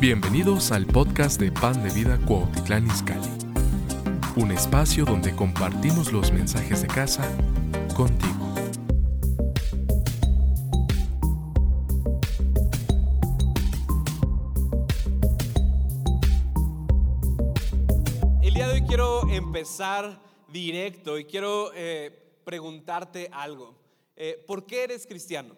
[0.00, 3.28] Bienvenidos al podcast de Pan de Vida Cuautitlán Izcalli,
[4.36, 7.28] un espacio donde compartimos los mensajes de casa
[7.96, 8.54] contigo.
[18.40, 23.74] El día de hoy quiero empezar directo y quiero eh, preguntarte algo.
[24.14, 25.56] Eh, ¿Por qué eres cristiano?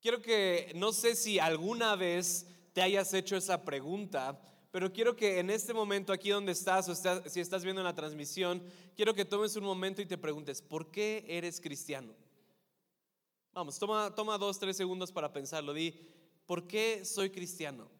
[0.00, 5.40] Quiero que, no sé si alguna vez te hayas hecho esa pregunta, pero quiero que
[5.40, 8.62] en este momento, aquí donde estás, o si estás viendo la transmisión,
[8.96, 12.14] quiero que tomes un momento y te preguntes, ¿por qué eres cristiano?
[13.52, 15.74] Vamos, toma, toma dos, tres segundos para pensarlo.
[15.74, 15.92] Di,
[16.46, 17.90] ¿por qué soy cristiano?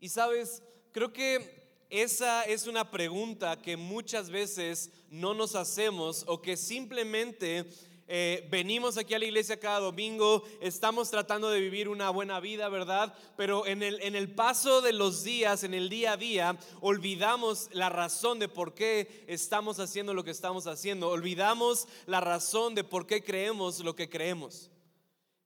[0.00, 6.42] Y sabes, creo que esa es una pregunta que muchas veces no nos hacemos o
[6.42, 7.70] que simplemente
[8.10, 12.70] eh, venimos aquí a la iglesia cada domingo, estamos tratando de vivir una buena vida,
[12.70, 13.14] ¿verdad?
[13.36, 17.68] Pero en el, en el paso de los días, en el día a día, olvidamos
[17.72, 22.82] la razón de por qué estamos haciendo lo que estamos haciendo, olvidamos la razón de
[22.82, 24.70] por qué creemos lo que creemos.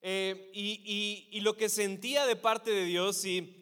[0.01, 3.62] Eh, y, y, y, lo que sentía de parte de Dios, y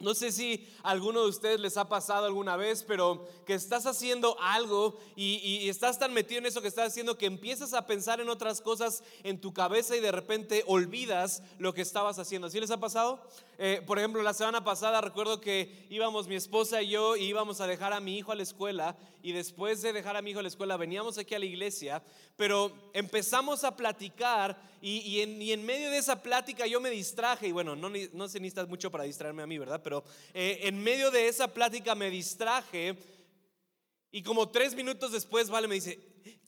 [0.00, 3.84] no sé si a alguno de ustedes les ha pasado alguna vez, pero que estás
[3.84, 8.20] haciendo algo y, estás tan metido en eso que estás haciendo que empiezas a pensar
[8.20, 12.48] en otras cosas en tu cabeza y de repente olvidas lo que estabas haciendo.
[12.48, 13.22] ¿Sí les ha pasado?
[13.58, 17.60] Eh, por ejemplo, la semana pasada recuerdo que íbamos mi esposa y yo y íbamos
[17.60, 20.40] a dejar a mi hijo a la escuela y después de dejar a mi hijo
[20.40, 22.02] a la escuela veníamos aquí a la iglesia,
[22.36, 27.76] pero empezamos a platicar y, en, medio de esa plática yo me distraje y bueno,
[27.76, 29.80] no, no se necesita mucho para distraerme a mí, ¿verdad?
[29.82, 32.96] Pero eh, en medio de esa plática me distraje
[34.12, 35.98] y como tres minutos después, Vale me dice,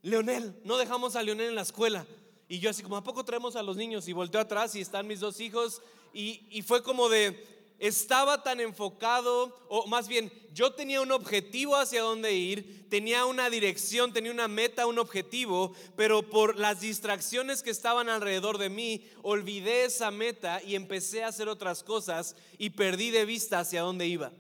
[0.03, 2.07] Leonel, no dejamos a Leonel en la escuela.
[2.49, 4.09] Y yo así como, ¿a poco traemos a los niños?
[4.09, 5.81] Y volteo atrás y están mis dos hijos
[6.13, 12.03] y, fue como de, estaba tan enfocado, o más bien, yo tenía un objetivo hacia
[12.03, 17.71] dónde ir, tenía una dirección, tenía una meta, un objetivo, pero por las distracciones que
[17.71, 23.11] estaban alrededor de mí, olvidé esa meta y empecé a hacer otras cosas y perdí
[23.11, 24.31] de vista hacia dónde iba.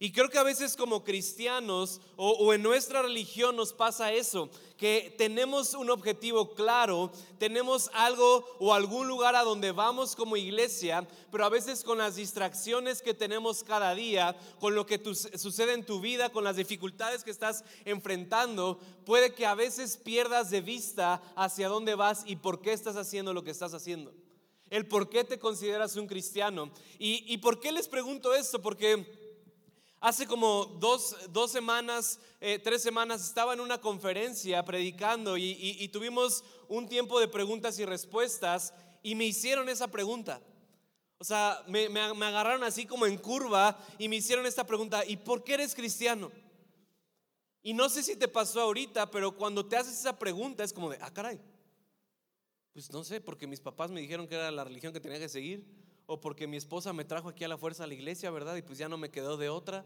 [0.00, 5.12] Y creo que a veces como cristianos o, en nuestra religión nos pasa eso, que
[5.18, 11.44] tenemos un objetivo claro, tenemos algo o algún lugar a donde vamos como iglesia, pero
[11.44, 16.00] a veces con las distracciones que tenemos cada día, con lo que sucede en tu
[16.00, 21.68] vida, con las dificultades que estás enfrentando, puede que a veces pierdas de vista hacia
[21.68, 24.14] dónde vas y por qué estás haciendo lo que estás haciendo.
[24.70, 26.70] El por qué te consideras un cristiano.
[26.98, 28.60] ¿Y, por qué les pregunto esto?
[28.60, 29.17] Porque
[30.00, 31.16] Hace como dos,
[31.50, 37.78] semanas, eh, tres semanas, estaba en una conferencia predicando y, tuvimos un tiempo de preguntas
[37.80, 38.72] y respuestas
[39.02, 40.40] y me hicieron esa pregunta.
[41.18, 45.16] O sea, me, me, agarraron así como en curva y me hicieron esta pregunta, ¿y
[45.16, 46.30] por qué eres cristiano?
[47.60, 50.90] Y no sé si te pasó ahorita, pero cuando te haces esa pregunta es como
[50.90, 51.40] de, ah, caray.
[52.72, 55.28] Pues no sé, porque mis papás me dijeron que era la religión que tenía que
[55.28, 55.66] seguir
[56.10, 58.56] o porque mi esposa me trajo aquí a la fuerza a la iglesia, ¿verdad?
[58.56, 59.84] Y pues ya no me quedó de otra.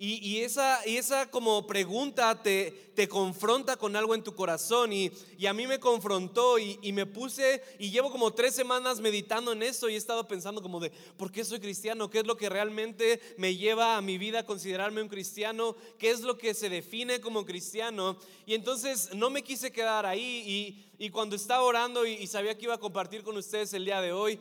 [0.00, 5.10] Y, esa, y esa como pregunta te, te confronta con algo en tu corazón y,
[5.36, 9.50] y a mí me confrontó y, y, me puse y llevo como tres semanas meditando
[9.50, 12.10] en eso y he estado pensando como de, ¿por qué soy cristiano?
[12.10, 15.74] ¿Qué es lo que realmente me lleva a mi vida a considerarme un cristiano?
[15.98, 18.18] ¿Qué es lo que se define como cristiano?
[18.46, 22.66] Y entonces no me quise quedar ahí y, y cuando estaba orando y sabía que
[22.66, 24.38] iba a compartir con ustedes el día de hoy,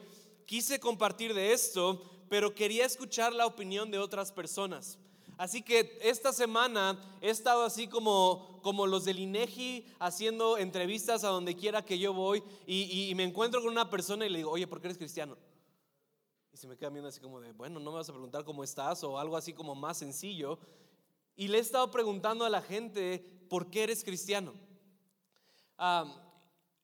[0.47, 4.97] quise compartir de esto, pero quería escuchar la opinión de otras personas.
[5.37, 11.27] Así que esta semana he estado así como, como los del INEGI haciendo entrevistas a
[11.27, 14.65] donde quiera que yo voy y, me encuentro con una persona y le digo, oye,
[14.65, 15.37] ¿por qué eres cristiano?
[16.51, 18.63] Y se me queda viendo así como de, bueno, no me vas a preguntar cómo
[18.63, 20.57] estás o algo así como más sencillo.
[21.35, 24.53] Y le he estado preguntando a la gente, ¿por qué eres cristiano?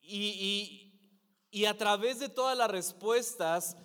[0.00, 0.83] y, y
[1.64, 3.76] a través de todas las respuestas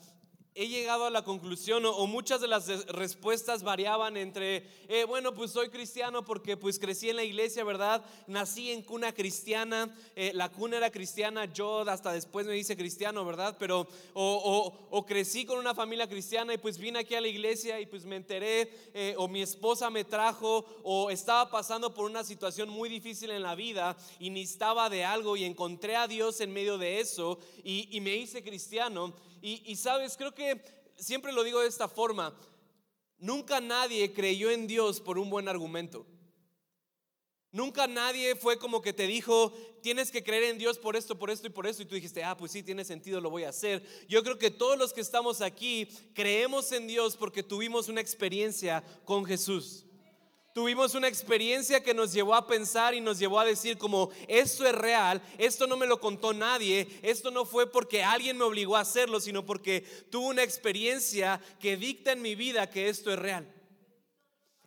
[0.56, 5.52] he llegado a la conclusión, o, muchas de las respuestas variaban entre, eh, bueno, pues
[5.52, 8.04] soy cristiano porque pues crecí en la iglesia, ¿verdad?
[8.28, 13.24] Nací en cuna cristiana, eh, la cuna era cristiana, yo hasta después me hice cristiano,
[13.24, 13.56] ¿verdad?
[13.60, 17.86] Pero, o, crecí con una familia cristiana y pues vine aquí a la iglesia y
[17.86, 22.70] pues me enteré, eh, o mi esposa me trajo, o estaba pasando por una situación
[22.70, 26.78] muy difícil en la vida y necesitaba de algo y encontré a Dios en medio
[26.78, 29.14] de eso y, y me hice cristiano.
[29.42, 30.39] Y, sabes, creo que
[30.98, 32.38] siempre lo digo de esta forma,
[33.18, 36.06] nunca nadie creyó en Dios por un buen argumento.
[37.52, 39.52] Nunca nadie fue como que te dijo,
[39.82, 41.82] tienes que creer en Dios por esto, por esto y por esto.
[41.82, 43.84] Y tú dijiste, ah, pues sí, tiene sentido, lo voy a hacer.
[44.08, 48.84] Yo creo que todos los que estamos aquí creemos en Dios porque tuvimos una experiencia
[49.04, 49.86] con Jesús.
[50.60, 54.66] Tuvimos una experiencia que nos llevó a pensar y nos llevó a decir como, esto
[54.66, 58.76] es real, esto no me lo contó nadie, esto no fue porque alguien me obligó
[58.76, 63.18] a hacerlo, sino porque tuve una experiencia que dicta en mi vida que esto es
[63.18, 63.50] real.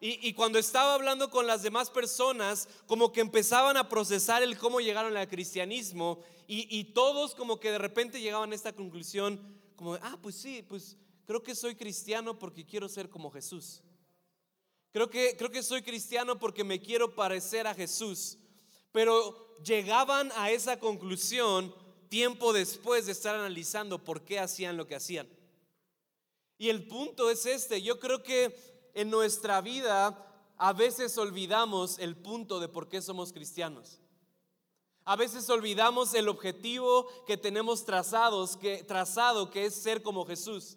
[0.01, 4.81] Y, cuando estaba hablando con las demás personas, como que empezaban a procesar el cómo
[4.81, 9.39] llegaron al cristianismo y, y todos como que de repente llegaban a esta conclusión,
[9.77, 10.97] como, ah, pues sí, pues
[11.27, 13.83] creo que soy cristiano porque quiero ser como Jesús.
[14.93, 18.39] Creo que, creo que soy cristiano porque me quiero parecer a Jesús.
[18.93, 21.75] Pero llegaban a esa conclusión
[22.11, 25.27] tiempo después de estar analizando por qué hacían lo que hacían.
[26.59, 28.55] Y el punto es este, yo creo que
[28.95, 30.29] en nuestra vida
[30.59, 33.99] a veces olvidamos el punto de por qué somos cristianos.
[35.05, 40.77] A veces olvidamos el objetivo que tenemos trazados, que, trazado, que es ser como Jesús.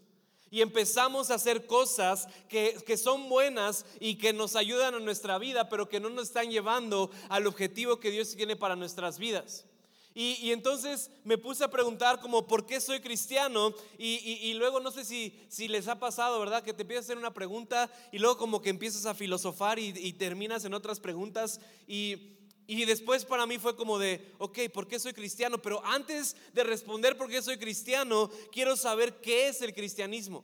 [0.51, 5.37] Y empezamos a hacer cosas que, que, son buenas y que nos ayudan a nuestra
[5.37, 9.65] vida, pero que no nos están llevando al objetivo que Dios tiene para nuestras vidas.
[10.17, 13.73] Y, entonces me puse a preguntar como, ¿por qué soy cristiano?
[13.97, 16.63] Y, luego no sé si, si, les ha pasado, ¿verdad?
[16.63, 20.13] Que te empiezas a hacer una pregunta y luego como que empiezas a filosofar y,
[20.13, 21.59] terminas en otras preguntas.
[21.85, 22.37] Y,
[22.67, 25.61] y después para mí fue como de, ok, ¿por qué soy cristiano?
[25.61, 30.43] Pero antes de responder por qué soy cristiano, quiero saber qué es el cristianismo.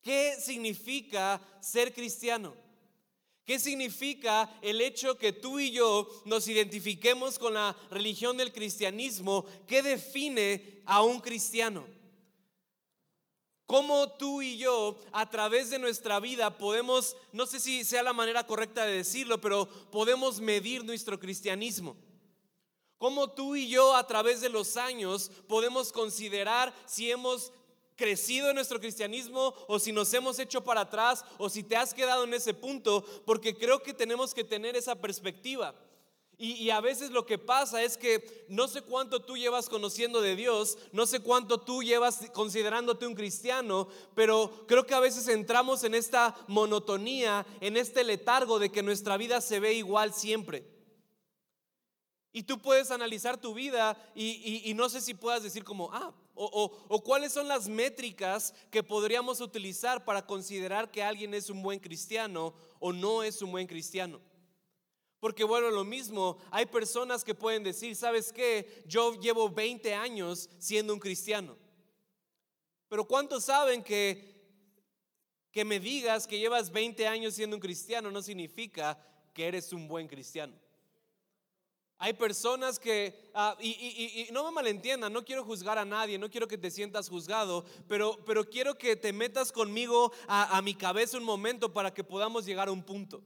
[0.00, 2.54] ¿Qué significa ser cristiano?
[3.44, 9.44] ¿Qué significa el hecho que tú y yo nos identifiquemos con la religión del cristianismo?
[9.66, 11.86] ¿Qué define a un cristiano?
[13.72, 18.12] ¿Cómo tú y yo a través de nuestra vida podemos, no sé si sea la
[18.12, 21.96] manera correcta de decirlo, pero podemos medir nuestro cristianismo?
[22.98, 27.50] ¿Cómo tú y yo a través de los años podemos considerar si hemos
[27.96, 31.94] crecido en nuestro cristianismo o si nos hemos hecho para atrás o si te has
[31.94, 35.74] quedado en ese punto, porque creo que tenemos que tener esa perspectiva.
[36.44, 40.34] Y, a veces lo que pasa es que no sé cuánto tú llevas conociendo de
[40.34, 43.86] Dios, no sé cuánto tú llevas considerándote un cristiano,
[44.16, 49.16] pero creo que a veces entramos en esta monotonía, en este letargo de que nuestra
[49.16, 50.66] vida se ve igual siempre.
[52.32, 57.04] Y tú puedes analizar tu vida y, no sé si puedas decir como, ah, o,
[57.04, 62.52] cuáles son las métricas que podríamos utilizar para considerar que alguien es un buen cristiano
[62.80, 64.20] o no es un buen cristiano.
[65.22, 68.82] Porque bueno, lo mismo, hay personas que pueden decir, ¿sabes qué?
[68.88, 71.56] Yo llevo 20 años siendo un cristiano.
[72.88, 74.34] Pero ¿cuántos saben que,
[75.52, 78.98] que me digas que llevas 20 años siendo un cristiano no significa
[79.32, 80.54] que eres un buen cristiano?
[81.98, 86.48] Hay personas que, ah, y, no me malentiendan, no quiero juzgar a nadie, no quiero
[86.48, 91.16] que te sientas juzgado, pero, pero quiero que te metas conmigo a, a mi cabeza
[91.16, 93.22] un momento para que podamos llegar a un punto.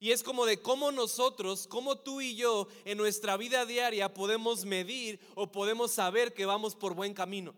[0.00, 4.64] Y es como de cómo nosotros, cómo tú y yo en nuestra vida diaria podemos
[4.64, 7.54] medir o podemos saber que vamos por buen camino.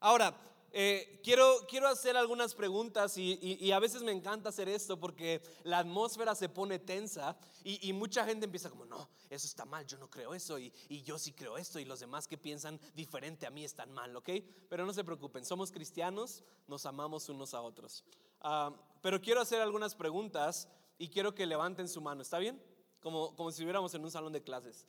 [0.00, 0.36] Ahora,
[0.76, 5.78] eh, quiero, quiero hacer algunas preguntas y, a veces me encanta hacer esto porque la
[5.78, 10.10] atmósfera se pone tensa y, mucha gente empieza como, no, eso está mal, yo no
[10.10, 10.72] creo eso y,
[11.04, 14.30] yo sí creo esto y los demás que piensan diferente a mí están mal, ¿ok?
[14.68, 18.02] Pero no se preocupen, somos cristianos, nos amamos unos a otros.
[18.40, 22.62] Ah, pero quiero hacer algunas preguntas y quiero que levanten su mano, ¿está bien?
[23.00, 24.86] Como, como si estuviéramos en un salón de clases.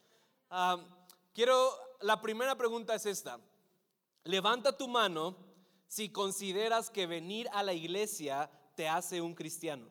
[1.34, 3.40] Quiero, la primera pregunta es esta.
[4.24, 5.36] Levanta tu mano
[5.88, 9.90] si consideras que venir a la iglesia te hace un cristiano.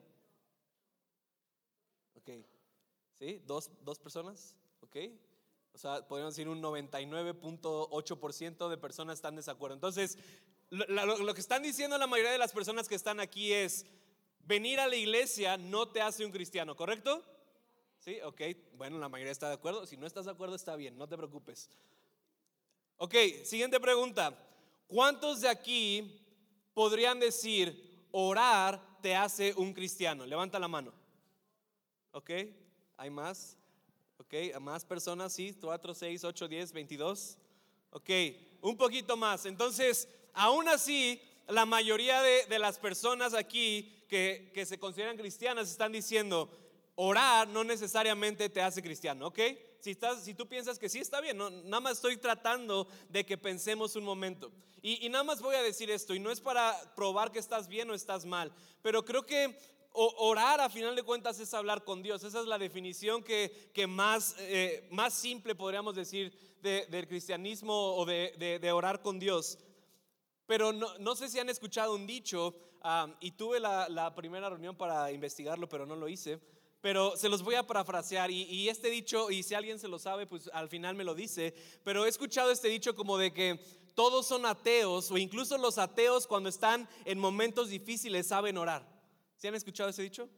[2.15, 2.31] Ok,
[3.13, 3.43] ¿sí?
[3.45, 4.55] ¿Dos, dos personas?
[4.81, 4.95] Ok.
[5.73, 9.75] O sea, podríamos decir un 99.8% de personas están de desacuerdo.
[9.75, 10.17] Entonces,
[10.69, 13.85] lo, que están diciendo la mayoría de las personas que están aquí es,
[14.45, 17.23] venir a la iglesia no te hace un cristiano, ¿correcto?
[17.99, 18.41] Sí, ok,
[18.73, 19.85] bueno, la mayoría está de acuerdo.
[19.85, 21.69] Si no estás de acuerdo, está bien, no te preocupes.
[22.97, 24.37] Ok, siguiente pregunta.
[24.87, 26.21] ¿Cuántos de aquí
[26.73, 30.25] podrían decir, orar te hace un cristiano?
[30.25, 30.93] Levanta la mano.
[32.11, 32.29] ¿Ok?
[32.97, 33.57] ¿Hay más?
[34.17, 34.33] ¿Ok?
[34.53, 35.33] ¿A más personas?
[35.33, 37.37] Sí, 4, 6, 8, 10, 22.
[37.89, 38.09] Ok,
[38.61, 39.45] un poquito más.
[39.45, 45.91] Entonces, aún así, la mayoría de, las personas aquí que, que se consideran cristianas están
[45.91, 46.49] diciendo,
[46.95, 49.39] orar no necesariamente te hace cristiano, ¿ok?
[49.79, 53.25] Si, estás, si tú piensas que sí, está bien, no, nada más estoy tratando de
[53.25, 54.51] que pensemos un momento.
[54.81, 57.89] Y, nada más voy a decir esto, y no es para probar que estás bien
[57.89, 59.57] o estás mal, pero creo que
[59.93, 62.23] orar a final de cuentas es hablar con Dios.
[62.23, 68.05] Esa es la definición que, que más, eh, más simple podríamos decir del cristianismo o
[68.05, 69.59] de, de, orar con Dios.
[70.45, 72.55] Pero no, no, sé si han escuchado un dicho,
[73.19, 76.39] y tuve la, la, primera reunión para investigarlo, pero no lo hice.
[76.81, 79.97] Pero se los voy a parafrasear y, y este dicho, y si alguien se lo
[79.97, 83.59] sabe, pues al final me lo dice, pero he escuchado este dicho como de que
[83.95, 88.87] todos son ateos o incluso los ateos cuando están en momentos difíciles saben orar.
[89.37, 90.29] ¿Se han escuchado ese dicho?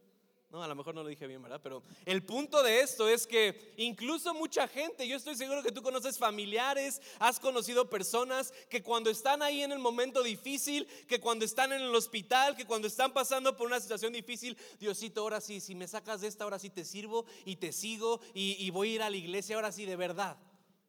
[0.50, 1.60] No, a lo mejor no lo dije bien, ¿verdad?
[1.62, 5.82] Pero el punto de esto es que incluso mucha gente, yo estoy seguro que tú
[5.82, 11.44] conoces familiares, has conocido personas que cuando están ahí en el momento difícil, que cuando
[11.44, 15.60] están en el hospital, que cuando están pasando por una situación difícil, Diosito, ahora sí,
[15.60, 18.94] si me sacas de esta, ahora sí te sirvo y te sigo y, voy a
[18.94, 20.38] ir a la iglesia, ahora sí de verdad.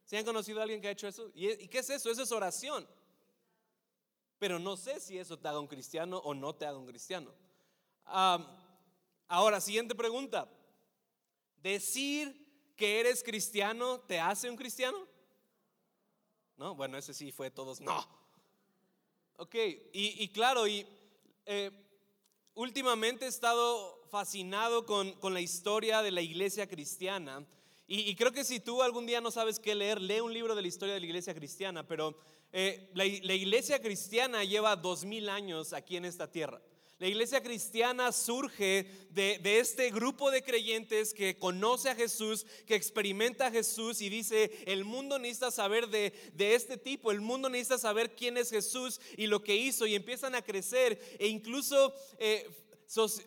[0.06, 1.30] ¿Se han conocido a alguien que ha hecho eso?
[1.34, 2.10] ¿Y qué es eso?
[2.10, 2.88] Eso es oración.
[4.38, 7.30] Pero no sé si eso te haga un cristiano o no te haga un cristiano
[9.30, 10.46] ahora, siguiente pregunta.
[11.62, 14.98] ¿Decir que eres cristiano te hace un cristiano?
[16.56, 17.80] No, bueno, ese sí fue todos.
[17.80, 18.06] No.
[19.36, 19.54] Ok,
[19.92, 20.86] y, claro, y
[21.46, 21.70] eh,
[22.54, 27.46] últimamente he estado fascinado con, la historia de la iglesia cristiana.
[27.86, 30.62] Y, creo que si tú algún día no sabes qué leer, lee un libro de
[30.62, 31.86] la historia de la iglesia cristiana.
[31.86, 32.18] Pero
[32.52, 36.60] eh, la iglesia cristiana lleva dos mil años aquí en esta tierra.
[37.00, 43.46] La iglesia cristiana surge de, este grupo de creyentes que conoce a Jesús, que experimenta
[43.46, 48.14] a Jesús y dice, el mundo necesita saber de, este tipo, el mundo necesita saber
[48.14, 51.94] quién es Jesús y lo que hizo y empiezan a crecer e incluso...
[52.18, 52.46] Eh,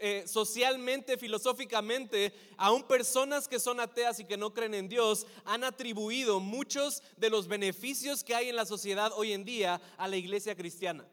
[0.02, 5.64] eh, socialmente, filosóficamente, aún personas que son ateas y que no creen en Dios han
[5.64, 10.18] atribuido muchos de los beneficios que hay en la sociedad hoy en día a la
[10.18, 11.08] iglesia cristiana.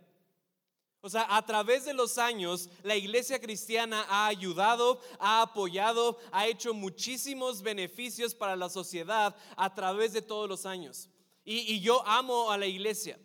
[1.03, 6.47] O sea, a través de los años, la iglesia cristiana ha ayudado, ha apoyado, ha
[6.47, 11.09] hecho muchísimos beneficios para la sociedad a través de todos los años.
[11.43, 13.19] Y, yo amo a la iglesia.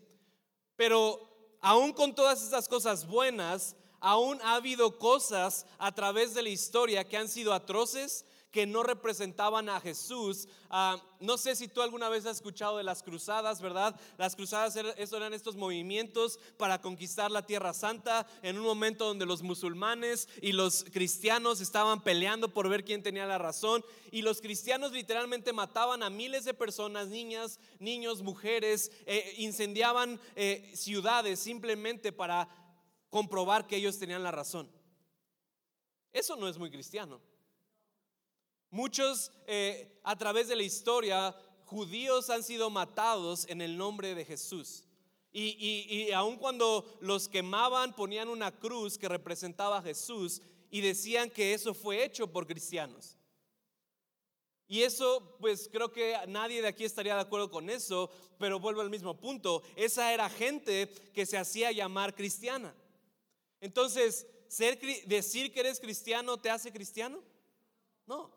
[0.77, 1.20] Pero
[1.62, 7.08] aún con todas estas cosas buenas, aún ha habido cosas a través de la historia
[7.08, 8.25] que han sido atroces,
[8.56, 10.48] que no representaban a Jesús.
[10.70, 14.00] Ah, no sé si tú alguna vez has escuchado de las cruzadas, ¿verdad?
[14.18, 19.42] Las cruzadas eran estos movimientos para conquistar la Tierra Santa en un momento donde los
[19.42, 23.84] musulmanes y los cristianos estaban peleando por ver quién tenía la razón.
[24.10, 30.72] Y los cristianos literalmente mataban a miles de personas, niñas, niños, mujeres, eh, incendiaban eh,
[30.78, 32.48] ciudades simplemente para
[33.10, 34.72] comprobar que ellos tenían la razón.
[36.14, 37.20] Eso no es muy cristiano.
[38.70, 44.26] Muchos eh, a través de la historia, judíos han sido matados en el nombre de
[44.26, 44.84] Jesús.
[45.32, 45.58] Y,
[45.90, 50.42] y, aun cuando los quemaban, ponían una cruz que representaba a Jesús
[50.72, 53.18] y decían que eso fue hecho por cristianos.
[54.68, 58.82] Y eso, pues creo que nadie de aquí estaría de acuerdo con eso, pero vuelvo
[58.82, 59.62] al mismo punto.
[59.76, 62.74] Esa era gente que se hacía llamar cristiana.
[63.62, 67.22] Entonces, ser, decir que eres cristiano te hace cristiano?
[68.08, 68.35] No.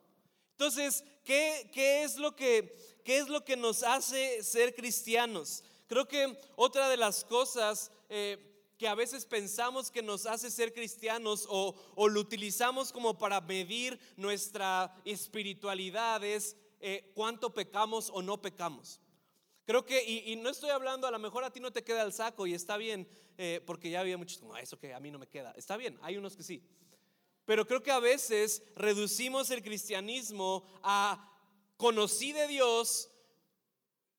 [0.59, 1.71] Entonces, ¿qué,
[2.03, 5.63] es lo que, ¿qué es lo que nos hace ser cristianos?
[5.87, 10.75] Creo que otra de las cosas eh, que a veces pensamos que nos hace ser
[10.75, 11.77] cristianos o,
[12.09, 19.01] lo utilizamos como para medir nuestra espiritualidad es eh, cuánto pecamos o no pecamos.
[19.65, 22.13] Creo que, y, no estoy hablando, a lo mejor a ti no te queda el
[22.13, 25.13] saco y está bien, eh, porque ya había muchos como, ah, eso que a mí
[25.13, 25.53] no me queda.
[25.53, 26.65] Está bien, hay unos que sí.
[27.49, 31.33] Pero creo que a veces reducimos el cristianismo a
[31.79, 33.09] conocí de Dios,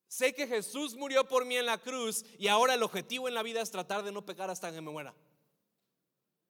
[0.08, 3.44] sé que Jesús murió por mí en la cruz y ahora el objetivo en la
[3.44, 5.14] vida es tratar de no pecar hasta que me muera.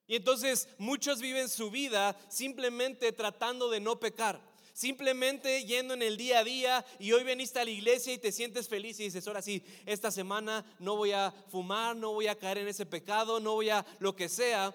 [0.06, 4.40] Y entonces muchos viven su vida simplemente tratando de no pecar.
[4.72, 8.32] Simplemente yendo en el día a día y hoy veniste a la iglesia y te
[8.32, 12.38] sientes feliz y dices, ahora sí, esta semana no voy a fumar, no voy a
[12.38, 14.74] caer en ese pecado, no voy a lo que sea.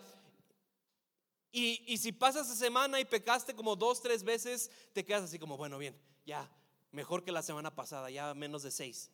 [1.57, 5.55] Y, si pasas esa semana y pecaste como dos, tres veces, te quedas así como,
[5.55, 6.51] bueno, bien, ya,
[6.91, 9.09] mejor que la semana pasada, ya menos de seis.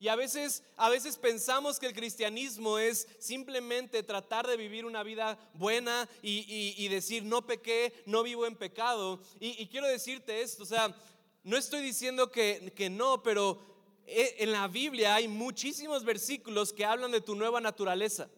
[0.00, 5.04] Y a veces, a veces pensamos que el cristianismo es simplemente tratar de vivir una
[5.04, 9.20] vida buena y, decir, no pequé, no vivo en pecado.
[9.38, 10.92] Y, quiero decirte esto, o sea,
[11.44, 13.60] no estoy diciendo que, que no, pero
[14.04, 18.28] eh, en la Biblia hay muchísimos versículos que hablan de tu nueva naturaleza.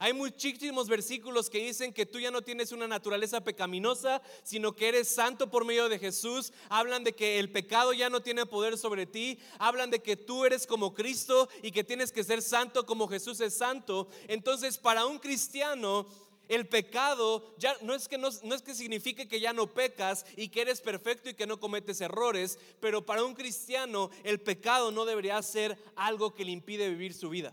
[0.00, 4.88] Hay muchísimos versículos que dicen que tú ya no tienes una naturaleza pecaminosa, sino que
[4.88, 6.52] eres santo por medio de Jesús.
[6.68, 9.38] Hablan de que el pecado ya no tiene poder sobre ti.
[9.58, 13.40] Hablan de que tú eres como Cristo y que tienes que ser santo como Jesús
[13.40, 14.08] es santo.
[14.28, 16.06] Entonces, para un cristiano,
[16.48, 20.24] el pecado ya no es que no, no, es que signifique que ya no pecas
[20.36, 24.90] y que eres perfecto y que no cometes errores, pero para un cristiano el pecado
[24.90, 27.52] no debería ser algo que le impide vivir su vida.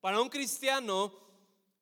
[0.00, 1.12] Para un cristiano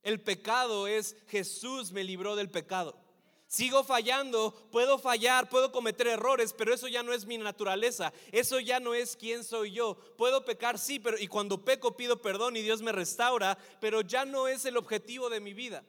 [0.03, 2.99] el pecado es Jesús me libró del pecado.
[3.47, 8.61] Sigo fallando, puedo fallar, puedo cometer errores, pero eso ya no es mi naturaleza, eso
[8.61, 9.97] ya no es quién soy yo.
[10.19, 14.27] Puedo pecar, sí, pero y cuando peco pido perdón y Dios me restaura, pero ya
[14.27, 15.83] no es el objetivo de mi vida.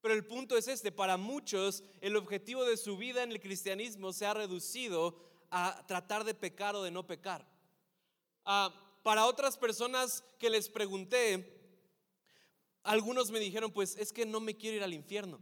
[0.00, 4.14] Pero el punto es este, para muchos el objetivo de su vida en el cristianismo
[4.14, 7.46] se ha reducido a tratar de pecar o de no pecar.
[8.46, 11.58] Ah, para otras personas que les pregunté,
[12.82, 15.40] algunos me dijeron, pues es que no me quiero ir al infierno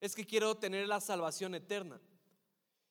[0.00, 2.00] es que quiero tener la salvación eterna.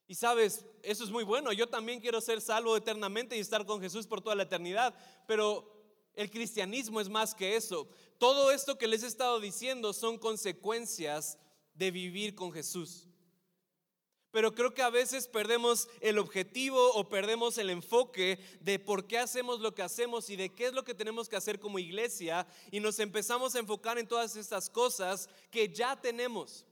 [0.08, 1.52] Y sabes, eso es muy bueno.
[1.52, 4.94] Yo también quiero ser salvo eternamente y estar con Jesús por toda la eternidad.
[5.28, 5.72] Pero
[6.16, 7.88] el cristianismo es más que eso.
[8.18, 11.38] Todo esto que les he estado diciendo son consecuencias
[11.74, 13.08] de vivir con Jesús.
[14.32, 19.18] Pero creo que a veces perdemos el objetivo o perdemos el enfoque de por qué
[19.18, 22.46] hacemos lo que hacemos y de qué es lo que tenemos que hacer como iglesia
[22.72, 26.66] y nos empezamos a enfocar en todas estas cosas que ya tenemos.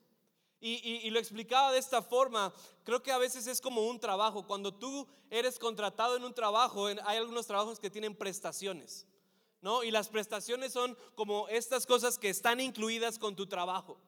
[0.60, 2.52] Y, lo explicaba de esta forma,
[2.84, 4.46] creo que a veces es como un trabajo.
[4.46, 9.06] Cuando tú eres contratado en un trabajo, hay algunos trabajos que tienen prestaciones,
[9.62, 9.84] ¿no?
[9.84, 14.00] Y las prestaciones son como estas cosas que están incluidas con tu trabajo.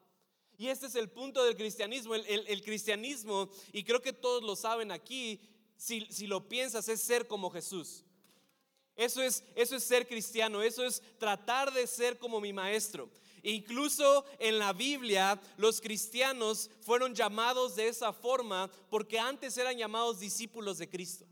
[0.60, 2.14] Y este es el punto del cristianismo.
[2.16, 5.40] El, cristianismo, y creo que todos lo saben aquí,
[5.78, 8.04] si, si lo piensas, es ser como Jesús.
[8.98, 13.10] Eso es, eso es ser cristiano, eso es tratar de ser como mi maestro.
[13.42, 20.20] Incluso en la Biblia los cristianos fueron llamados de esa forma porque antes eran llamados
[20.20, 21.26] discípulos de Cristo.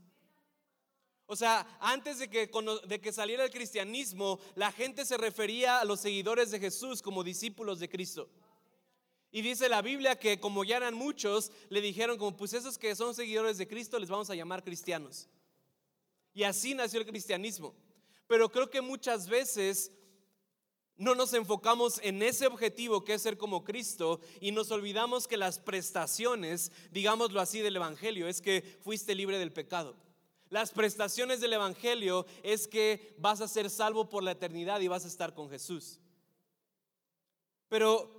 [1.26, 2.50] O sea, antes de que,
[2.86, 7.22] de que saliera el cristianismo, la gente se refería a los seguidores de Jesús como
[7.22, 8.30] discípulos de Cristo.
[9.30, 12.94] Y dice la Biblia que como ya eran muchos, le dijeron como pues esos que
[12.94, 15.28] son seguidores de Cristo les vamos a llamar cristianos.
[16.32, 17.74] Y así nació el cristianismo.
[18.26, 19.90] Pero creo que muchas veces
[20.96, 25.36] no nos enfocamos en ese objetivo que es ser como Cristo y nos olvidamos que
[25.36, 29.96] las prestaciones, digámoslo así, del Evangelio es que fuiste libre del pecado.
[30.50, 35.04] Las prestaciones del Evangelio es que vas a ser salvo por la eternidad y vas
[35.04, 36.00] a estar con Jesús.
[37.68, 38.17] Pero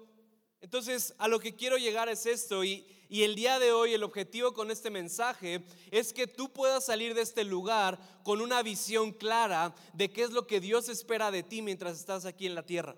[0.62, 4.54] entonces a lo que quiero llegar es esto y, el día de hoy el objetivo
[4.54, 9.74] con este mensaje es que tú puedas salir de este lugar con una visión clara
[9.94, 12.96] de qué es lo que Dios espera de ti mientras estás aquí en la tierra.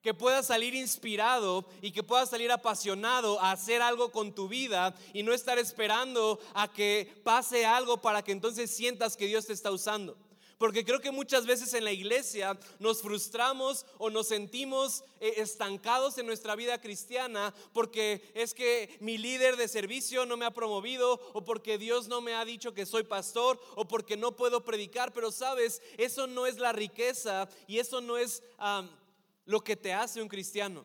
[0.00, 4.94] Que puedas salir inspirado y que puedas salir apasionado a hacer algo con tu vida
[5.12, 9.54] y no estar esperando a que pase algo para que entonces sientas que Dios te
[9.54, 10.16] está usando.
[10.60, 16.18] Porque creo que muchas veces en la iglesia nos frustramos o nos sentimos eh, estancados
[16.18, 21.18] en nuestra vida cristiana porque es que mi líder de servicio no me ha promovido
[21.32, 25.14] o porque Dios no me ha dicho que soy pastor o porque no puedo predicar.
[25.14, 28.42] Pero sabes, eso no es la riqueza y eso no es
[29.46, 30.84] lo que te hace un cristiano.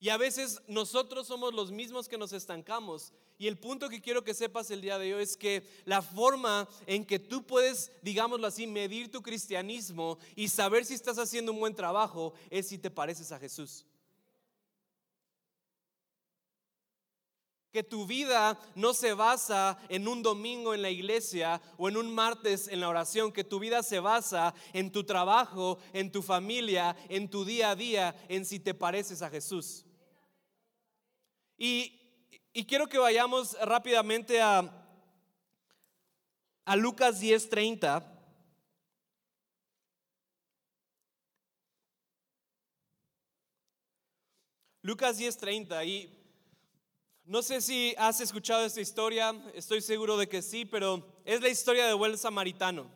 [0.00, 4.22] Y a veces nosotros somos los mismos que nos estancamos y el punto que quiero
[4.22, 8.46] que sepas el día de hoy es que la forma en que tú puedes, digámoslo
[8.46, 12.90] así, medir tu cristianismo y saber si estás haciendo un buen trabajo es si te
[12.90, 13.86] pareces a Jesús.
[17.72, 22.14] Que tu vida no se basa en un domingo en la iglesia o en un
[22.14, 26.96] martes en la oración, que tu vida se basa en tu trabajo, en tu familia,
[27.08, 29.84] en tu día a día, en si te pareces a Jesús.
[31.58, 32.03] Y
[32.56, 34.72] y quiero que vayamos rápidamente a,
[36.64, 38.02] a Lucas 10:30.
[44.82, 46.10] Lucas 10:30 y
[47.24, 51.48] no sé si has escuchado esta historia, estoy seguro de que sí, pero es la
[51.48, 52.88] historia de buen samaritano.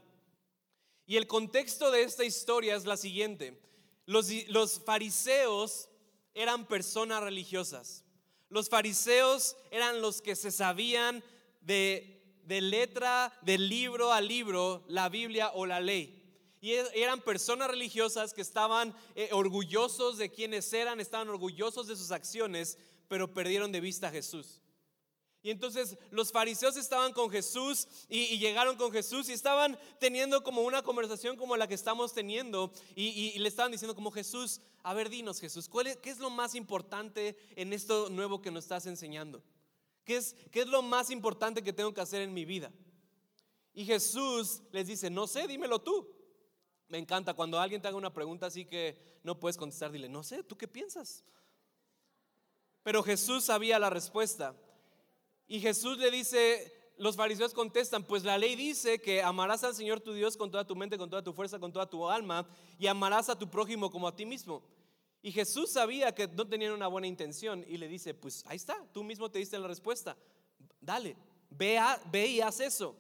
[1.04, 3.58] Y el contexto de esta historia es la siguiente.
[4.06, 5.88] Los, los fariseos
[6.34, 8.04] eran personas religiosas.
[8.50, 11.22] Los fariseos eran los que se sabían
[11.60, 16.14] de, letra, de libro a libro, la Biblia o la ley.
[16.60, 21.96] Y e, eran personas religiosas que estaban eh, orgullosos de quienes eran, estaban orgullosos de
[21.96, 24.60] sus acciones, pero perdieron de vista a Jesús.
[25.50, 30.82] Entonces los fariseos estaban con Jesús y, llegaron con Jesús y estaban teniendo como una
[30.82, 35.40] conversación como la que estamos teniendo y, le estaban diciendo como Jesús, a ver dinos
[35.40, 35.68] Jesús,
[36.02, 39.42] ¿qué es lo más importante en esto nuevo que nos estás enseñando?
[40.04, 42.72] ¿Qué es, ¿Qué es lo más importante que tengo que hacer en mi vida?
[43.74, 46.08] Y Jesús les dice, no sé, dímelo tú.
[46.88, 50.22] Me encanta cuando alguien te haga una pregunta así que no puedes contestar, dile, no
[50.22, 51.24] sé, ¿tú qué piensas?
[52.82, 54.56] Pero Jesús sabía la respuesta.
[55.48, 60.00] Y Jesús le dice, los fariseos contestan, pues la ley dice que amarás al Señor
[60.00, 62.46] tu Dios con toda tu mente, con toda tu fuerza, con toda tu alma,
[62.78, 64.62] y amarás a tu prójimo como a ti mismo.
[65.22, 68.76] Y Jesús sabía que no tenían una buena intención y le dice, pues ahí está,
[68.92, 70.16] tú mismo te diste la respuesta,
[70.80, 71.16] dale,
[71.50, 71.80] ve,
[72.10, 72.94] ve y haz eso.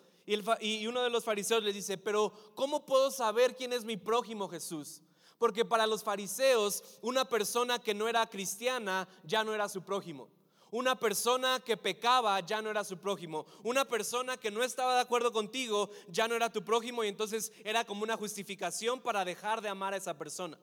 [0.60, 4.48] Y, uno de los fariseos le dice, pero ¿cómo puedo saber quién es mi prójimo
[4.48, 5.00] Jesús?
[5.38, 10.28] Porque para los fariseos, una persona que no era cristiana ya no era su prójimo.
[10.70, 13.46] Una persona que pecaba ya no era su prójimo.
[13.62, 17.52] Una persona que no estaba de acuerdo contigo ya no era tu prójimo y entonces
[17.64, 20.58] era como una justificación para dejar de amar a esa persona.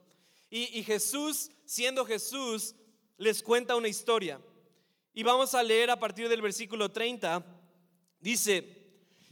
[0.50, 2.76] Y, Jesús, siendo Jesús,
[3.18, 4.40] les cuenta una historia.
[5.14, 7.44] Y vamos a leer a partir del versículo 30.
[8.20, 8.86] Dice,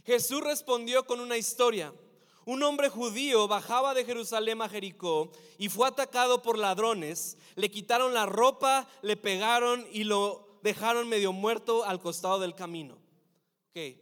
[0.04, 1.94] Jesús respondió con una historia.
[2.46, 7.38] Un hombre judío bajaba de Jerusalén a Jericó y fue atacado por ladrones.
[7.54, 12.96] Le quitaron la ropa, le pegaron y lo dejaron medio muerto al costado del camino.
[13.70, 14.00] Okay.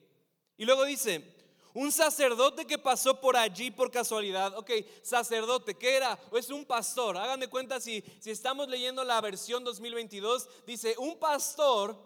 [0.56, 1.34] Y luego dice,
[1.74, 4.56] un sacerdote que pasó por allí por casualidad.
[4.56, 4.70] Ok,
[5.02, 6.16] sacerdote, ¿qué era?
[6.32, 7.16] Es un pastor.
[7.16, 10.48] Hagan de cuenta si, si estamos leyendo la versión 2022.
[10.64, 11.98] Dice, un pastor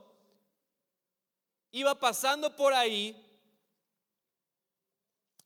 [1.71, 3.15] iba pasando por ahí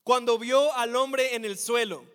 [0.03, 2.05] cuando vio al hombre en el suelo.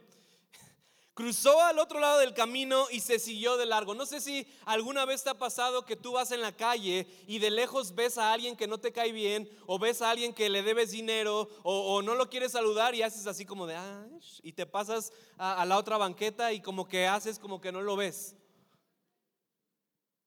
[1.17, 3.95] Cruzó al otro lado del camino y se siguió de largo.
[3.95, 7.39] No sé si alguna vez te ha pasado que tú vas en la calle y
[7.39, 10.51] de lejos ves a alguien que no te cae bien o ves a alguien que
[10.51, 14.07] le debes dinero o, no lo quieres saludar y haces así como de, ah,
[14.43, 17.81] y te pasas a, a la otra banqueta y como que haces como que no
[17.81, 18.37] lo ves.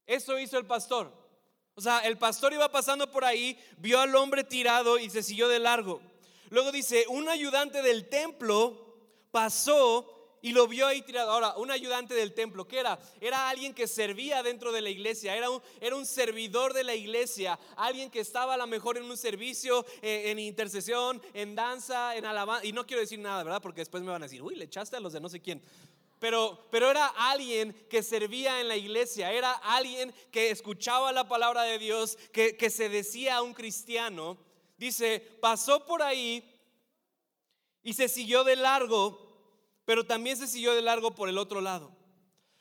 [0.08, 1.13] Eso hizo el pastor.
[1.75, 5.49] O sea, el pastor iba pasando por ahí, vio al hombre tirado y se siguió
[5.49, 6.02] de largo.
[6.49, 8.97] Luego dice, un ayudante del templo
[9.30, 11.32] pasó y lo vio ahí tirado.
[11.32, 12.99] Ahora, un ayudante del templo, ¿qué era?
[13.19, 16.95] Era alguien que servía dentro de la iglesia, era un, era un servidor de la
[16.95, 22.15] iglesia, alguien que estaba a lo mejor en un servicio, eh, en intercesión, en danza,
[22.15, 22.65] en alabanza.
[22.65, 23.62] Y no quiero decir nada, ¿verdad?
[23.62, 25.62] Porque después me van a decir, uy, le echaste a los de no sé quién.
[26.19, 31.63] Pero, pero era alguien que servía en la iglesia, era alguien que escuchaba la palabra
[31.63, 34.38] de Dios, que, que se decía un cristiano
[34.80, 36.43] dice, pasó por ahí
[37.84, 39.29] y se siguió de largo,
[39.89, 41.91] pero también se siguió de largo por el otro lado.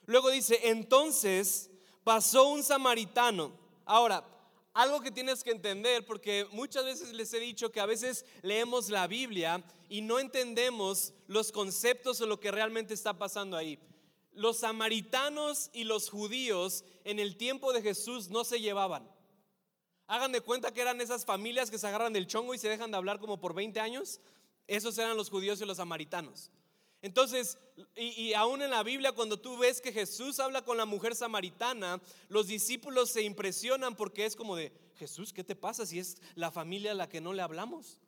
[0.06, 1.68] Luego dice, entonces
[2.02, 3.52] pasó un samaritano.
[3.84, 4.24] Ahora,
[4.72, 8.88] algo que tienes que entender, porque muchas veces les he dicho que a veces leemos
[8.88, 13.78] la Biblia y no entendemos los conceptos o lo que realmente está pasando ahí.
[14.32, 19.06] Los samaritanos y los judíos en el tiempo de Jesús no se llevaban.
[20.06, 22.90] Hagan de cuenta que eran esas familias que se agarran del chongo y se dejan
[22.90, 24.18] de hablar como por 20 años.
[24.66, 26.50] Esos eran los judíos y los samaritanos.
[27.00, 27.58] Entonces,
[27.94, 32.00] y, aún en la Biblia, cuando tú ves que Jesús habla con la mujer samaritana,
[32.28, 36.50] los discípulos se impresionan porque es como de, Jesús, ¿qué te pasa si es la
[36.50, 38.00] familia a la que no le hablamos?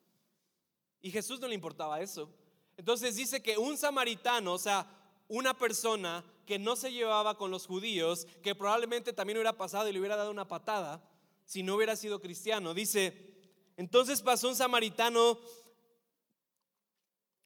[1.01, 2.29] Y Jesús no le importaba eso.
[2.77, 4.87] Entonces dice que un samaritano, o sea,
[5.29, 9.93] una persona que no se llevaba con los judíos, que probablemente también hubiera pasado y
[9.93, 11.01] le hubiera dado una patada,
[11.45, 12.75] si no hubiera sido cristiano.
[12.75, 13.39] Dice,
[13.77, 15.39] entonces pasó un samaritano,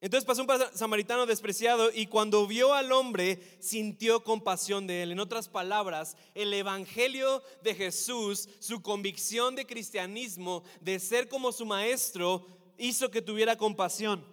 [0.01, 5.13] entonces pasó un samaritano despreciado y cuando vio al hombre sintió compasión de él.
[5.13, 11.65] En otras palabras, el evangelio de Jesús, su convicción de cristianismo, de ser como su
[11.65, 14.25] maestro, hizo que tuviera compasión.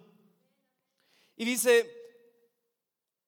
[1.36, 1.90] Y dice,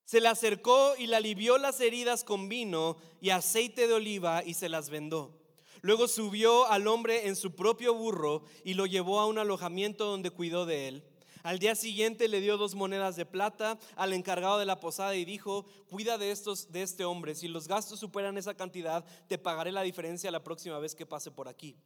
[0.05, 4.55] se le acercó y le alivió las heridas con vino y aceite de oliva y
[4.55, 5.40] se las vendó.
[5.81, 10.31] Luego subió al hombre en su propio burro y lo llevó a un alojamiento donde
[10.31, 11.05] cuidó de él.
[11.44, 15.26] Al día siguiente le dio dos monedas de plata al encargado de la posada y
[15.26, 19.70] dijo, cuida de, estos, de este hombre, si los gastos superan esa cantidad, te pagaré
[19.70, 21.76] la diferencia la próxima vez que pase por aquí.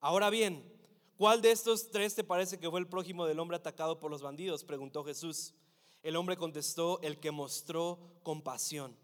[0.00, 0.68] Ahora bien,
[1.16, 4.22] ¿cuál de estos tres te parece que fue el prójimo del hombre atacado por los
[4.22, 4.64] bandidos?
[4.64, 5.54] preguntó Jesús.
[6.02, 8.96] El hombre contestó, el que mostró compasión.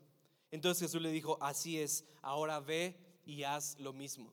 [0.50, 4.32] Entonces Jesús le dijo, así es, ahora ve y haz lo mismo.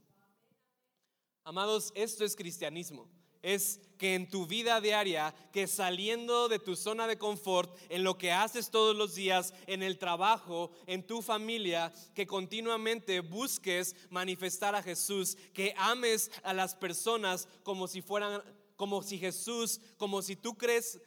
[1.44, 3.08] Amados, esto es cristianismo.
[3.42, 8.18] Es que en tu vida diaria, que saliendo de tu zona de confort, en lo
[8.18, 14.76] que haces todos los días, en el trabajo, en tu familia, que continuamente busques manifestar
[14.76, 18.42] a Jesús, que ames a las personas como si fueran,
[18.76, 21.00] como si Jesús, como si tú crees,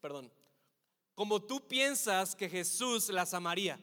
[0.00, 0.30] perdón,
[1.14, 3.80] como tú piensas que Jesús las amaría.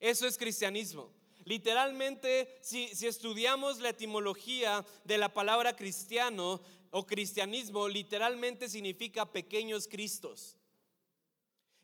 [0.00, 1.10] Eso es cristianismo.
[1.44, 9.88] Literalmente, si, si estudiamos la etimología de la palabra cristiano o cristianismo, literalmente significa pequeños
[9.88, 10.56] cristos.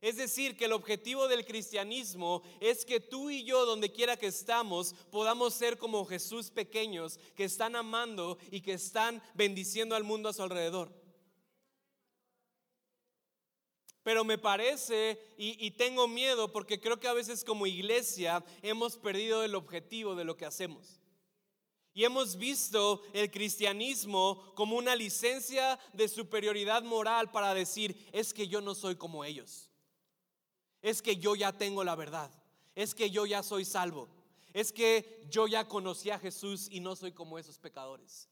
[0.04, 4.26] Es decir, que el objetivo del cristianismo es que tú y yo, donde quiera que
[4.26, 10.28] estamos, podamos ser como Jesús pequeños, que están amando y que están bendiciendo al mundo
[10.28, 10.92] a su alrededor.
[14.02, 19.42] Pero me parece y, tengo miedo porque creo que a veces como iglesia hemos perdido
[19.42, 21.00] el objetivo de lo que hacemos.
[21.96, 28.48] Y hemos visto el cristianismo como una licencia de superioridad moral para decir, es que
[28.48, 29.70] yo no soy como ellos.
[30.82, 32.32] Es que yo ya tengo la verdad,
[32.74, 34.08] es que yo ya soy salvo,
[34.52, 38.28] es que yo ya conocí a Jesús y no soy como esos pecadores.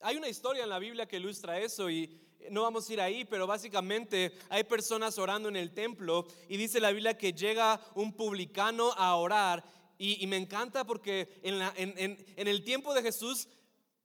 [0.00, 2.20] Hay una historia en la Biblia que ilustra eso y
[2.50, 6.80] no vamos a ir ahí, pero básicamente hay personas orando en el templo y dice
[6.80, 9.64] la Biblia que llega un publicano a orar
[9.98, 13.48] y, me encanta porque en, el tiempo de Jesús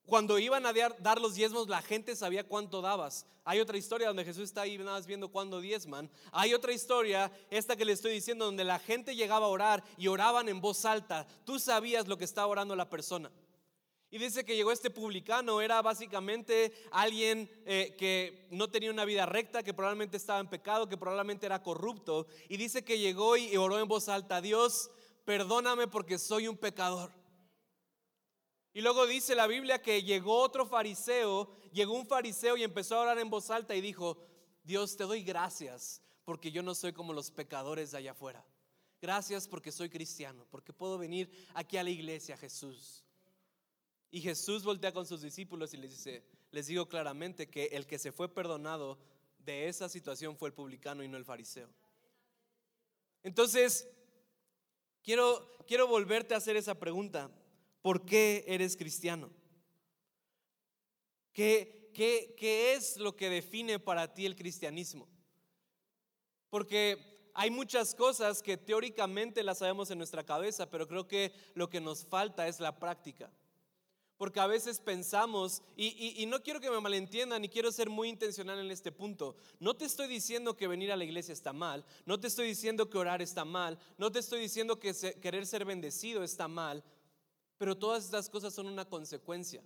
[0.05, 3.25] cuando iban a dar los diezmos, la gente sabía cuánto dabas.
[3.45, 6.09] Hay otra historia donde Jesús está ahí nada más viendo cuándo diezman.
[6.31, 10.07] Hay otra historia, esta que le estoy diciendo, donde la gente llegaba a orar y
[10.07, 11.25] oraban en voz alta.
[11.45, 13.31] Tú sabías lo que estaba orando la persona.
[14.09, 19.25] Y dice que llegó este publicano, era básicamente alguien eh, que no tenía una vida
[19.25, 22.27] recta, que probablemente estaba en pecado, que probablemente era corrupto.
[22.49, 24.91] Y dice que llegó y oró en voz alta, Dios,
[25.25, 27.11] perdóname porque soy un pecador.
[28.73, 33.01] Y luego dice la Biblia que llegó otro fariseo, llegó un fariseo y empezó a
[33.01, 34.17] orar en voz alta y dijo,
[34.63, 38.45] Dios te doy gracias porque yo no soy como los pecadores de allá afuera.
[39.01, 43.03] Gracias porque soy cristiano, porque puedo venir aquí a la iglesia, Jesús.
[44.11, 47.97] Y Jesús voltea con sus discípulos y les dice, les digo claramente que el que
[47.97, 48.99] se fue perdonado
[49.39, 51.69] de esa situación fue el publicano y no el fariseo.
[53.23, 53.89] Entonces,
[55.03, 57.29] quiero, quiero volverte a hacer esa pregunta.
[57.81, 59.31] ¿Por qué eres cristiano?
[61.33, 65.07] ¿Qué, qué, qué es lo que define para ti el cristianismo?
[66.49, 71.69] Porque hay muchas cosas que teóricamente las sabemos en nuestra cabeza, pero creo que lo
[71.69, 73.31] que nos falta es la práctica.
[74.21, 78.59] Porque a veces pensamos, y, no quiero que me malentiendan, y quiero ser muy intencional
[78.59, 82.19] en este punto, no te estoy diciendo que venir a la iglesia está mal, no
[82.19, 86.23] te estoy diciendo que orar está mal, no te estoy diciendo que querer ser bendecido
[86.23, 86.83] está mal,
[87.57, 89.63] pero todas estas cosas son una consecuencia.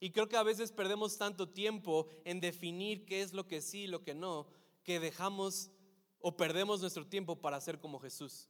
[0.00, 3.82] Y creo que a veces perdemos tanto tiempo en definir qué es lo que sí
[3.82, 4.48] y lo que no,
[4.82, 5.70] que dejamos
[6.18, 8.48] o perdemos nuestro tiempo para ser como Jesús.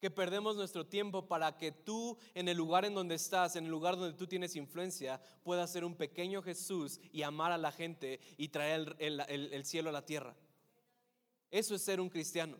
[0.00, 3.70] Que perdemos nuestro tiempo para que tú en el lugar en donde estás, en el
[3.70, 8.20] lugar donde tú tienes influencia, puedas ser un pequeño Jesús y amar a la gente
[8.36, 10.34] y traer el, el cielo a la tierra.
[11.50, 12.56] Eso es ser un cristiano.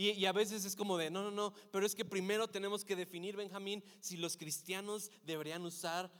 [0.00, 2.96] Y, a veces es como de, no, no, no, pero es que primero tenemos que
[2.96, 6.10] definir, Benjamín, si los cristianos deberían usar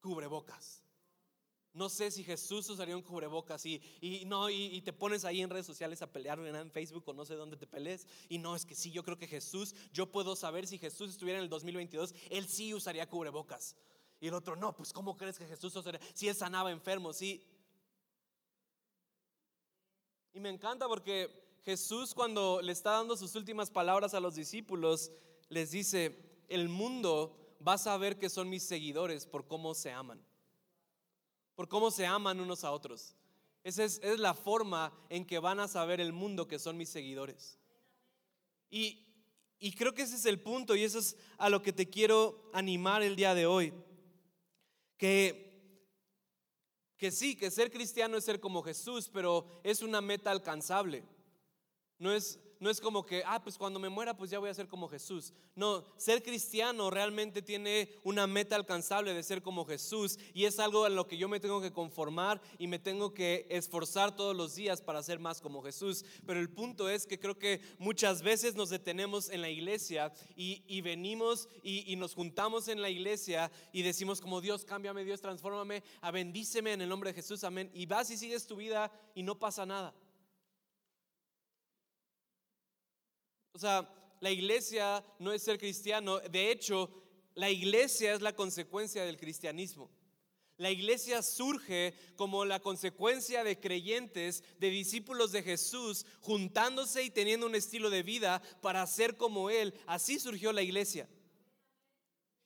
[0.00, 0.84] cubrebocas.
[1.74, 5.50] No sé si Jesús usaría un cubrebocas y, y no, y, te pones ahí en
[5.50, 8.06] redes sociales a pelear en Facebook o no sé dónde te pelees.
[8.28, 11.38] Y no, es que sí, yo creo que Jesús, yo puedo saber si Jesús estuviera
[11.38, 13.76] en el 2022, él sí usaría cubrebocas.
[14.20, 16.00] Y el otro, no, pues ¿cómo crees que Jesús usaría?
[16.14, 17.44] Si él sanaba enfermos, sí.
[20.32, 25.12] Y me encanta porque Jesús cuando le está dando sus últimas palabras a los discípulos,
[25.48, 30.24] les dice, el mundo va a saber que son mis seguidores por cómo se aman,
[31.58, 33.16] por cómo se aman unos a otros.
[33.64, 37.58] Esa es, la forma en que van a saber el mundo que son mis seguidores.
[38.70, 39.04] Y,
[39.76, 43.02] creo que ese es el punto y eso es a lo que te quiero animar
[43.02, 43.74] el día de hoy.
[44.98, 45.82] Que,
[46.96, 51.02] que sí, que ser cristiano es ser como Jesús, pero es una meta alcanzable.
[51.98, 54.54] No es, no es como que, ah, pues cuando me muera, pues ya voy a
[54.54, 55.32] ser como Jesús.
[55.54, 60.86] No, ser cristiano realmente tiene una meta alcanzable de ser como Jesús y es algo
[60.86, 64.54] en lo que yo me tengo que conformar y me tengo que esforzar todos los
[64.54, 66.04] días para ser más como Jesús.
[66.26, 70.80] Pero el punto es que creo que muchas veces nos detenemos en la iglesia y,
[70.80, 75.82] venimos y, y, nos juntamos en la iglesia y decimos como Dios, cámbiame, Dios, transfórmame,
[76.02, 77.70] a en el nombre de Jesús, amén.
[77.74, 79.94] Y vas y sigues tu vida y no pasa nada.
[83.58, 86.20] O sea, la iglesia no es ser cristiano.
[86.20, 86.88] De hecho,
[87.34, 89.90] la iglesia es la consecuencia del cristianismo.
[90.58, 97.46] La iglesia surge como la consecuencia de creyentes, de discípulos de Jesús, juntándose y teniendo
[97.46, 99.74] un estilo de vida para ser como Él.
[99.88, 101.08] Así surgió la iglesia.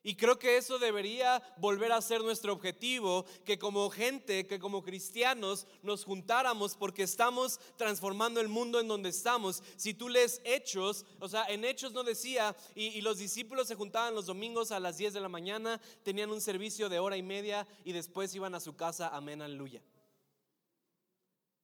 [0.04, 4.82] Y creo que eso debería volver a ser nuestro objetivo, que como gente, que como
[4.82, 9.62] cristianos nos juntáramos porque estamos transformando el mundo en donde estamos.
[9.76, 14.14] Si tú lees Hechos, o sea, en Hechos no decía, y, los discípulos se juntaban
[14.14, 17.66] los domingos a las 10 de la mañana, tenían un servicio de hora y media
[17.84, 19.82] y después iban a su casa, amén, aleluya.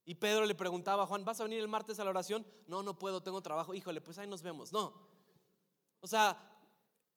[0.04, 2.46] Y Pedro le preguntaba a Juan, ¿vas a venir el martes a la oración?
[2.66, 3.74] No, no puedo, tengo trabajo.
[3.74, 4.72] Híjole, pues ahí nos vemos.
[4.72, 4.94] No.
[6.00, 6.38] O sea,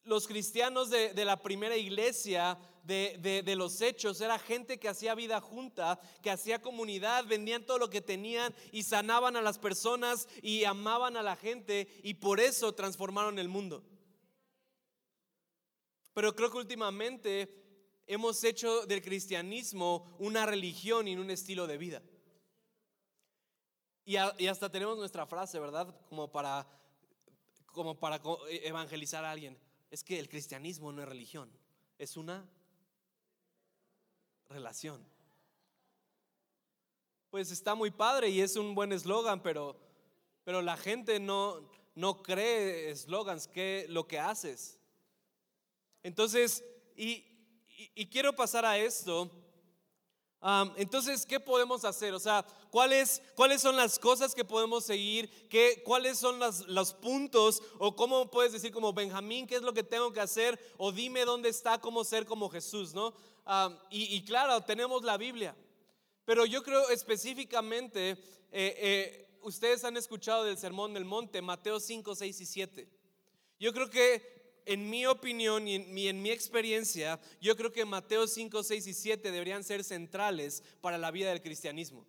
[0.04, 5.40] los cristianos de, la primera iglesia, de, de, los hechos, era gente que hacía vida
[5.40, 10.64] junta, que hacía comunidad, vendían todo lo que tenían y sanaban a las personas y
[10.64, 13.84] amaban a la gente y por eso transformaron el mundo.
[16.14, 22.02] Pero creo que últimamente hemos hecho del cristianismo una religión y un estilo de vida.
[24.04, 25.96] Y, y hasta tenemos nuestra frase, ¿verdad?
[26.10, 26.68] Como para,
[27.68, 29.58] como para evangelizar a alguien
[29.92, 31.52] es que el cristianismo no es religión,
[32.00, 32.44] es una
[34.50, 35.06] relación.
[37.30, 39.78] Pues está muy padre y es un buen eslogan, pero,
[40.44, 44.80] pero la gente no, no cree eslogans, que lo que haces.
[46.02, 46.64] Entonces,
[46.96, 47.28] y,
[48.10, 49.30] quiero pasar a esto
[50.76, 52.14] entonces, ¿qué podemos hacer?
[52.14, 55.30] O sea, ¿cuáles, ¿cuáles son las cosas que podemos seguir?
[55.48, 57.62] ¿Qué, ¿Cuáles son los puntos?
[57.78, 60.60] ¿O cómo puedes decir como Benjamín, qué es lo que tengo que hacer?
[60.78, 63.14] O dime dónde está, cómo ser como Jesús, ¿no?
[63.90, 65.56] y, claro, tenemos la Biblia.
[66.26, 68.18] Pero yo creo específicamente, eh,
[68.52, 72.88] eh, ustedes han escuchado del Sermón del Monte, Mateo 5, 6 y 7.
[73.60, 78.64] Yo creo que en mi opinión y en, mi experiencia, yo creo que Mateo 5,
[78.64, 82.06] 6 y 7 deberían ser centrales para la vida del cristianismo.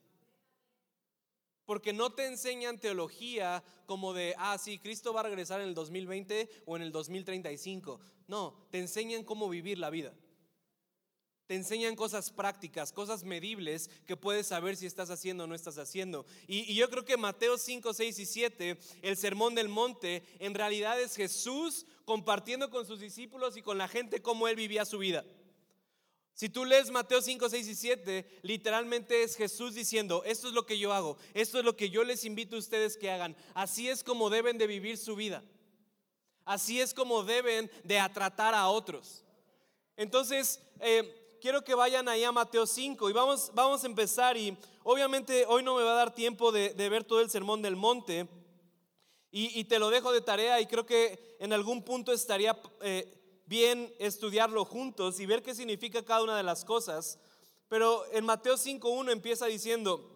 [1.73, 5.75] Porque no te enseñan teología como de, ah, sí, Cristo va a regresar en el
[5.75, 7.99] 2020 o en el 2035.
[8.29, 10.13] No, te enseñan cómo vivir la vida.
[11.47, 15.79] Te enseñan cosas prácticas, cosas medibles que puedes saber si estás haciendo o no estás
[15.79, 16.27] haciendo.
[16.47, 21.01] Y, yo creo que Mateo 5, 6 y 7, el sermón del monte, en realidad
[21.01, 25.25] es Jesús compartiendo con sus discípulos y con la gente cómo él vivía su vida.
[26.35, 30.65] Si tú lees Mateo 5, 6 y 7, literalmente es Jesús diciendo, esto es lo
[30.65, 33.37] que yo hago, esto es lo que yo les invito a ustedes que hagan.
[33.55, 35.45] Así es como deben de vivir su vida.
[36.45, 39.25] Así es como deben de tratar a otros.
[39.97, 44.57] Entonces, eh, quiero que vayan ahí a Mateo 5 y vamos, vamos a empezar y
[44.85, 48.29] obviamente hoy no me va a dar tiempo de, ver todo el sermón del monte
[49.31, 53.22] y, te lo dejo de tarea y creo que en algún punto estaría eh,
[53.53, 57.19] bien estudiarlo juntos y ver qué significa cada una de las cosas.
[57.69, 60.11] Pero en Mateo 5.1 empieza diciendo,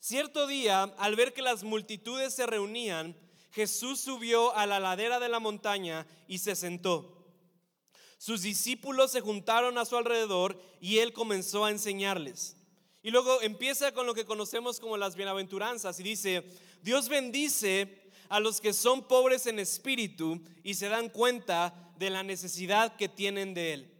[0.00, 3.16] cierto día, al ver que las multitudes se reunían,
[3.52, 7.24] Jesús subió a la ladera de la montaña y se sentó.
[8.18, 12.56] Sus discípulos se juntaron a su alrededor y él comenzó a enseñarles.
[13.04, 16.42] Y luego empieza con lo que conocemos como las bienaventuranzas y dice,
[16.82, 22.22] Dios bendice a los que son pobres en espíritu y se dan cuenta de la
[22.22, 23.94] necesidad que tienen de Él.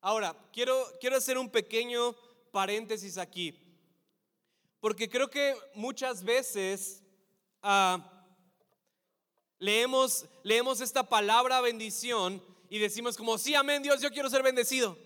[0.00, 2.14] Ahora, quiero, quiero hacer un pequeño
[2.52, 3.58] paréntesis aquí,
[4.80, 7.02] porque creo que muchas veces
[7.62, 8.26] ah,
[9.58, 14.98] leemos, leemos esta palabra bendición y decimos como, sí, amén Dios, yo quiero ser bendecido.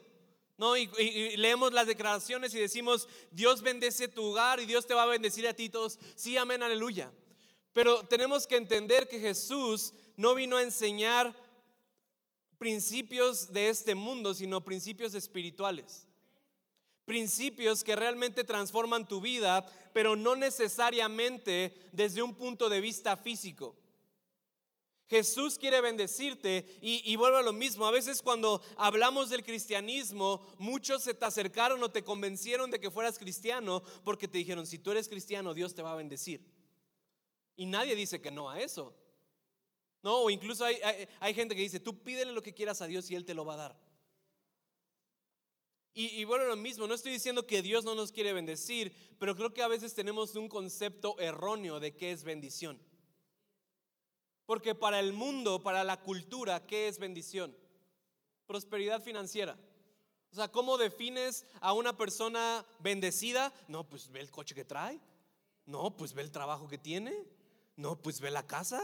[0.57, 0.77] ¿No?
[0.77, 0.89] Y,
[1.37, 5.47] leemos las declaraciones y decimos, Dios bendice tu hogar y Dios te va a bendecir
[5.47, 6.01] a ti todos.
[6.17, 7.13] Sí, amén, aleluya.
[7.73, 11.33] Pero tenemos que entender que Jesús no vino a enseñar
[12.59, 16.07] principios de este mundo, sino principios espirituales.
[17.05, 23.77] Principios que realmente transforman tu vida, pero no necesariamente desde un punto de vista físico.
[25.09, 27.87] Jesús quiere bendecirte y, vuelve a lo mismo.
[27.87, 32.91] A veces cuando hablamos del cristianismo, muchos se te acercaron o te convencieron de que
[32.91, 36.45] fueras cristiano porque te dijeron, si tú eres cristiano, Dios te va a bendecir.
[37.57, 38.95] Y nadie dice que no a eso.
[40.03, 40.79] No, o incluso hay,
[41.21, 43.45] hay, gente que dice, tú pídele lo que quieras a Dios y Él te lo
[43.45, 43.77] va a dar.
[45.93, 49.35] Y, y bueno, lo mismo, no estoy diciendo que Dios no nos quiere bendecir, pero
[49.35, 52.81] creo que a veces tenemos un concepto erróneo de qué es bendición.
[54.47, 57.55] Porque para el mundo, para la cultura, ¿qué es bendición?
[58.47, 59.59] Prosperidad financiera.
[60.33, 63.53] O sea, ¿cómo defines a una persona bendecida?
[63.67, 65.01] No, pues ve el coche que trae.
[65.67, 67.15] No, pues ve el trabajo que tiene.
[67.77, 68.83] No, pues ve la casa.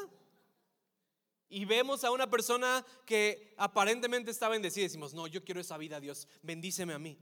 [1.55, 5.79] Y vemos a una persona que aparentemente está bendecida y decimos, no, yo quiero esa
[5.79, 7.17] vida, Dios, bendíceme a mí.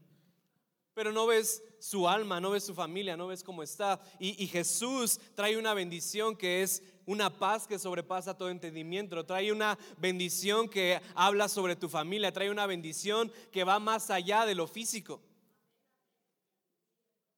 [0.95, 4.01] pero no ves su alma, no ves su familia, no ves cómo está.
[4.19, 9.79] Y, Jesús trae una bendición que es una paz que sobrepasa todo entendimiento, trae una
[9.99, 14.67] bendición que habla sobre tu familia, trae una bendición que va más allá de lo
[14.67, 15.21] físico.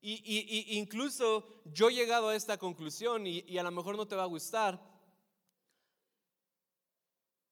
[0.00, 4.22] Y, incluso yo he llegado a esta conclusión y a lo mejor no te va
[4.22, 4.93] a gustar,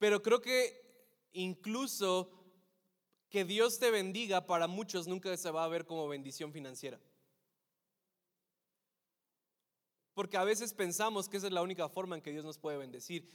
[0.03, 0.83] pero creo que
[1.33, 2.29] incluso
[3.31, 6.99] que Dios te bendiga para muchos nunca se va a ver como bendición financiera.
[10.13, 12.79] Porque a veces pensamos que esa es la única forma en que Dios nos puede
[12.79, 13.31] bendecir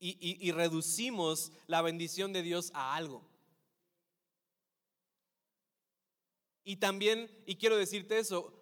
[0.00, 3.28] y, reducimos la bendición de Dios a algo.
[6.64, 8.54] Y también, y quiero decirte eso,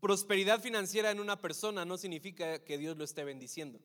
[0.00, 3.82] prosperidad financiera en una persona no significa que Dios lo esté bendiciendo.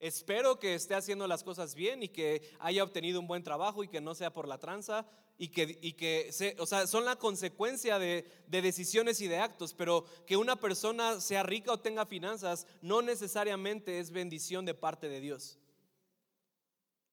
[0.00, 3.88] Espero que esté haciendo las cosas bien y que haya obtenido un buen trabajo y
[3.88, 7.98] que no sea por la tranza y que, y que o sea, son la consecuencia
[7.98, 12.66] de, de decisiones y de actos, pero que una persona sea rica o tenga finanzas
[12.80, 15.58] no necesariamente es bendición de parte de Dios.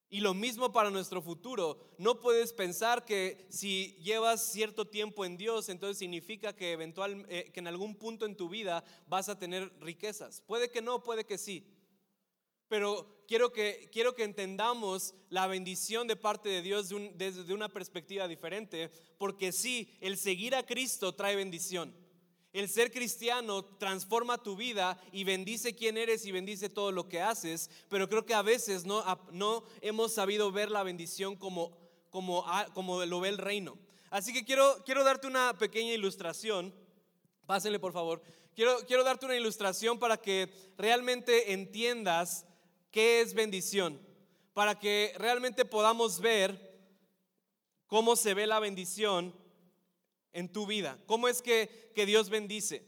[0.09, 1.77] Y lo mismo para nuestro futuro.
[1.97, 7.51] No puedes pensar que si llevas cierto tiempo en Dios, entonces significa que eventual, eh,
[7.53, 10.41] que en algún punto en tu vida vas a tener riquezas.
[10.47, 11.65] Puede que no, puede que sí.
[12.67, 18.27] Pero quiero que, quiero que entendamos la bendición de parte de Dios desde una perspectiva
[18.27, 21.93] diferente, porque sí, el seguir a Cristo trae bendición.
[22.53, 27.21] El ser cristiano transforma tu vida y bendice quién eres y bendice todo lo que
[27.21, 31.77] haces, pero creo que a veces no, no hemos sabido ver la bendición como,
[32.09, 32.43] como,
[32.73, 33.77] como lo ve el reino.
[34.09, 36.73] Así que quiero, quiero darte una pequeña ilustración.
[37.45, 38.23] Pásenle por favor.
[38.55, 42.46] Quiero, quiero darte una ilustración para que realmente entiendas
[42.97, 44.01] qué es bendición,
[44.55, 46.81] para que realmente podamos ver
[47.85, 49.35] cómo se ve la bendición
[50.33, 52.83] en tu vida, cómo es que, que Dios bendice.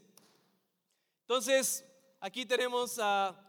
[1.20, 1.84] Entonces,
[2.18, 3.40] aquí tenemos a,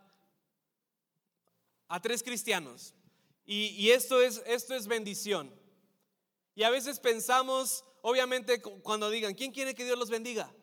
[1.87, 2.93] a tres cristianos
[3.43, 5.51] y, y esto, es, esto es bendición.
[6.53, 10.53] Y a veces pensamos, obviamente, cuando digan, ¿quién quiere que Dios los bendiga?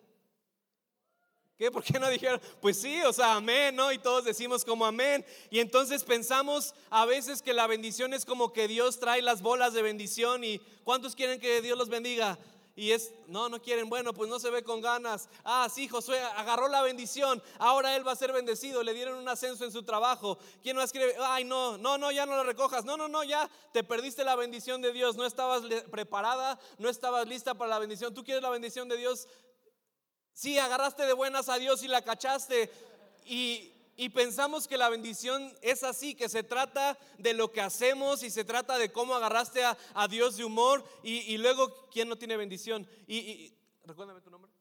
[1.59, 1.73] ¿Qué?
[1.73, 2.41] ¿Por qué no dijeron?
[2.61, 3.91] Pues sí, o sea, amén, ¿no?
[3.91, 5.27] Y todos decimos como amén.
[5.51, 9.73] Y entonces pensamos a veces que la bendición es como que Dios trae las bolas
[9.73, 12.39] de bendición y ¿cuántos quieren que Dios los bendiga?
[12.77, 15.29] Y es, no, no quieren, bueno, pues no se ve con ganas.
[15.43, 19.29] Ah, sí, Josué agarró la bendición, ahora él va a ser bendecido, le dieron un
[19.29, 20.39] ascenso en su trabajo.
[20.63, 21.17] ¿Quién más quiere?
[21.21, 22.85] Ay, no, no, no, ya no lo recojas.
[22.85, 27.27] No, no, no, ya te perdiste la bendición de Dios, no estabas preparada, no estabas
[27.27, 28.15] lista para la bendición.
[28.15, 29.27] ¿Tú quieres la bendición de Dios?
[30.39, 32.70] Sí, agarraste de buenas a Dios y la cachaste.
[33.24, 33.74] Y,
[34.14, 38.45] pensamos que la bendición es así, que se trata de lo que hacemos y se
[38.45, 40.84] trata de cómo agarraste a, Dios de humor.
[41.03, 42.89] Y, luego, ¿quién no tiene bendición?
[43.09, 43.53] Y,
[43.84, 44.53] recuérdame tu nombre.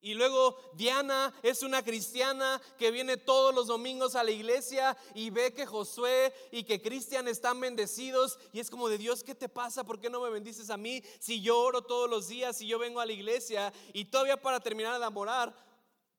[0.00, 5.30] Y luego Diana es una cristiana que viene todos los domingos a la iglesia y
[5.30, 9.48] ve que Josué y que Cristian están bendecidos y es como de Dios, ¿qué te
[9.48, 9.82] pasa?
[9.82, 12.78] ¿Por qué no me bendices a mí si yo oro todos los días, y yo
[12.78, 15.52] vengo a la iglesia y todavía para terminar de enamorar,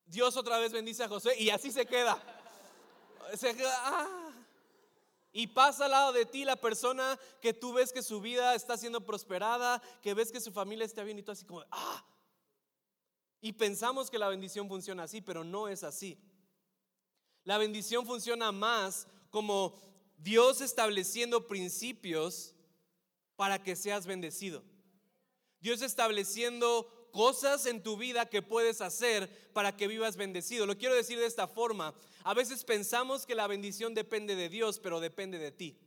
[0.06, 2.22] Dios otra vez bendice a Josué y así se queda.
[3.38, 4.34] Se queda ah.
[5.32, 8.76] Y pasa al lado de ti la persona que tú ves que su vida está
[8.76, 12.04] siendo prosperada, que ves que su familia está bien y tú así como, ah,
[13.42, 16.18] y pensamos que la bendición funciona así, pero no es así.
[17.44, 19.76] La bendición funciona más como
[20.18, 22.54] Dios estableciendo principios
[23.36, 24.64] para que seas bendecido.
[25.62, 30.66] Dios estableciendo cosas en tu vida que puedes hacer para que vivas bendecido.
[30.66, 31.94] Lo quiero decir de esta forma.
[32.24, 35.78] A veces pensamos que la bendición depende de Dios, pero depende de ti.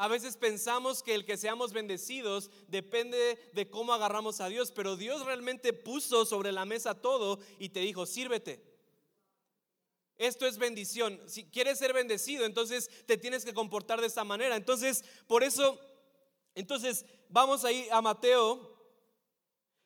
[0.00, 4.96] A veces pensamos que el que seamos bendecidos depende de cómo agarramos a Dios, pero
[4.96, 8.64] Dios realmente puso sobre la mesa todo y te dijo, sírvete.
[10.16, 11.20] Esto es bendición.
[11.26, 14.56] Si quieres ser bendecido, entonces te tienes que comportar de esta manera.
[14.56, 15.78] Entonces, por eso,
[16.54, 18.74] entonces vamos ahí a Mateo.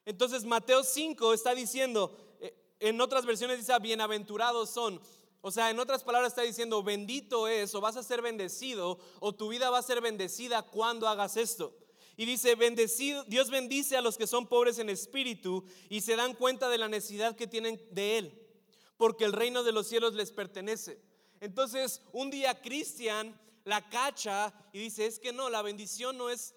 [0.05, 5.01] Entonces, Mateo 5 está diciendo, eh, en otras versiones dice, bienaventurados son.
[5.47, 9.35] O sea, en otras palabras está diciendo, bendito es o vas a ser bendecido o
[9.35, 11.77] tu vida va a ser bendecida cuando hagas esto.
[12.17, 16.33] Y dice, bendecido, Dios bendice a los que son pobres en espíritu y se dan
[16.33, 18.49] cuenta de la necesidad que tienen de Él,
[18.97, 20.99] porque el reino de los cielos les pertenece.
[21.41, 26.55] Entonces, un día Cristian la cacha y dice, es que no, la bendición no es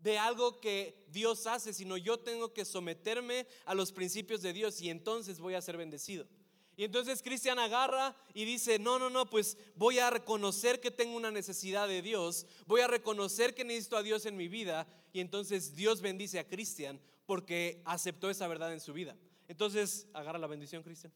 [0.00, 4.82] de algo que Dios hace, sino yo tengo que someterme a los principios de Dios
[4.82, 6.28] y entonces voy a ser bendecido.
[6.76, 11.16] Y entonces Cristian agarra y dice, no, no, no, pues voy a reconocer que tengo
[11.16, 14.86] una necesidad de Dios, voy a reconocer que necesito a Dios en mi vida.
[15.12, 19.16] Y entonces Dios bendice a Cristian porque aceptó esa verdad en su vida.
[19.48, 21.12] Entonces, agarra la bendición, Cristian.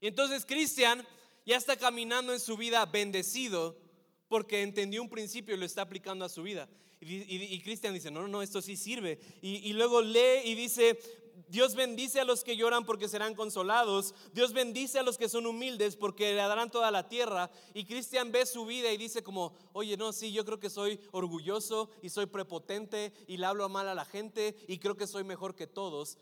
[0.00, 1.06] Y entonces Cristian
[1.46, 3.78] ya está caminando en su vida bendecido
[4.28, 6.68] porque entendió un principio y lo está aplicando a su vida.
[7.00, 9.18] Y, Cristian dice, no, no, no, esto sí sirve.
[9.40, 10.98] Y, y luego lee y dice,
[11.48, 14.14] Dios bendice a los que lloran porque serán consolados.
[14.32, 17.50] Dios bendice a los que son humildes porque le darán toda la tierra.
[17.74, 21.00] Y Cristian ve su vida y dice como, oye, no, sí, yo creo que soy
[21.12, 25.24] orgulloso y soy prepotente y le hablo mal a la gente y creo que soy
[25.24, 26.18] mejor que todos.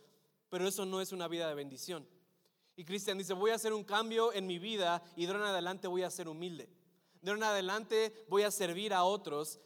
[0.51, 2.07] Pero eso no es una vida de bendición.
[2.77, 5.51] Y Cristian dice, voy a hacer un cambio en mi vida y de ahora en
[5.51, 6.69] adelante voy a ser humilde.
[7.23, 9.61] De ahora en adelante voy a servir a otros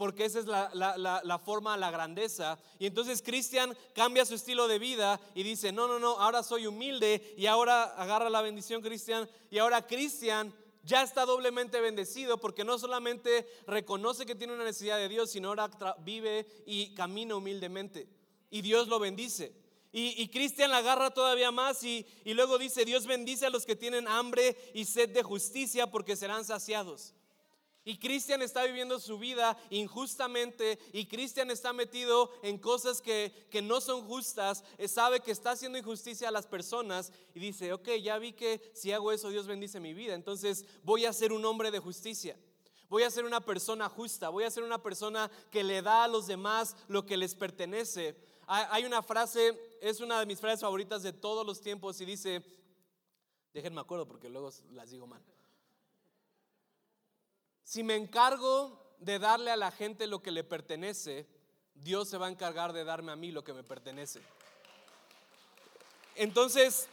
[0.00, 2.58] porque esa es la, forma, la grandeza.
[2.78, 6.66] Y entonces Cristian cambia su estilo de vida y dice, no, no, no, ahora soy
[6.66, 12.64] humilde y ahora agarra la bendición Cristian y ahora Cristian ya está doblemente bendecido porque
[12.64, 15.68] no solamente reconoce que tiene una necesidad de Dios, sino ahora
[16.02, 18.08] vive y camina humildemente.
[18.48, 19.52] Y Dios lo bendice.
[19.92, 23.76] Y, Cristian la agarra todavía más y, y luego dice, Dios bendice a los que
[23.76, 27.12] tienen hambre y sed de justicia porque serán saciados.
[27.84, 33.80] Y Cristian está viviendo su vida injustamente y Cristian está metido en cosas que, no
[33.80, 38.18] son justas, eh, sabe que está haciendo injusticia a las personas y dice, ok, ya
[38.18, 41.70] vi que si hago eso Dios bendice mi vida, entonces voy a ser un hombre
[41.70, 42.36] de justicia.
[42.90, 46.08] Voy a ser una persona justa, voy a ser una persona que le da a
[46.08, 48.16] los demás lo que les pertenece.
[48.48, 52.42] Hay una frase, es una de mis frases favoritas de todos los tiempos y dice,
[53.54, 55.24] déjenme acuerdo porque luego las digo mal.
[57.70, 61.24] Si me encargo de darle a la gente lo que le pertenece,
[61.72, 64.20] Dios se va a encargar de darme a mí lo que me pertenece.
[66.16, 66.88] Entonces,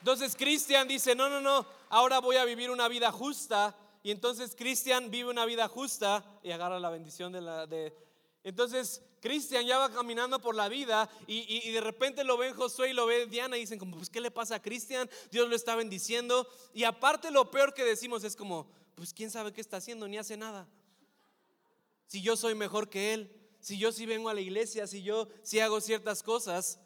[0.00, 3.76] entonces Cristian dice, no, no, no, ahora voy a vivir una vida justa.
[4.02, 7.68] Y entonces Cristian vive una vida justa y agarra la bendición de la...
[7.68, 7.96] De...
[8.42, 12.92] Entonces Cristian ya va caminando por la vida y, de repente lo ven Josué y
[12.92, 15.08] lo ve Diana y dicen como, pues ¿qué le pasa a Cristian?
[15.30, 16.48] Dios lo está bendiciendo.
[16.74, 20.18] Y aparte lo peor que decimos es como, pues quién sabe qué está haciendo, ni
[20.18, 20.68] hace nada.
[22.06, 23.30] Si yo soy mejor que él,
[23.60, 26.78] si yo sí vengo a la iglesia, si yo sí hago ciertas cosas,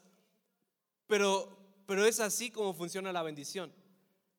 [1.07, 3.73] pero, pero es así como funciona la bendición.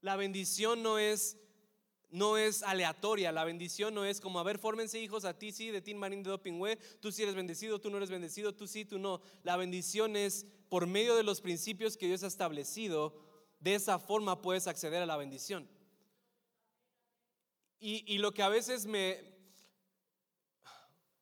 [0.00, 1.36] La bendición no es,
[2.10, 5.70] no es aleatoria, la bendición no es como, a ver, fórmense hijos a ti sí,
[5.70, 8.84] de ti Marín de Dopingüe, tú sí eres bendecido, tú no eres bendecido, tú sí,
[8.84, 9.20] tú no.
[9.42, 13.14] La bendición es por medio de los principios que Dios ha establecido,
[13.60, 15.68] de esa forma puedes acceder a la bendición.
[17.82, 19.18] Y, lo que a veces me,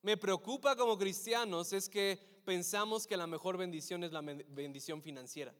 [0.02, 5.54] me preocupa como cristianos es que pensamos que la mejor bendición es la bendición financiera.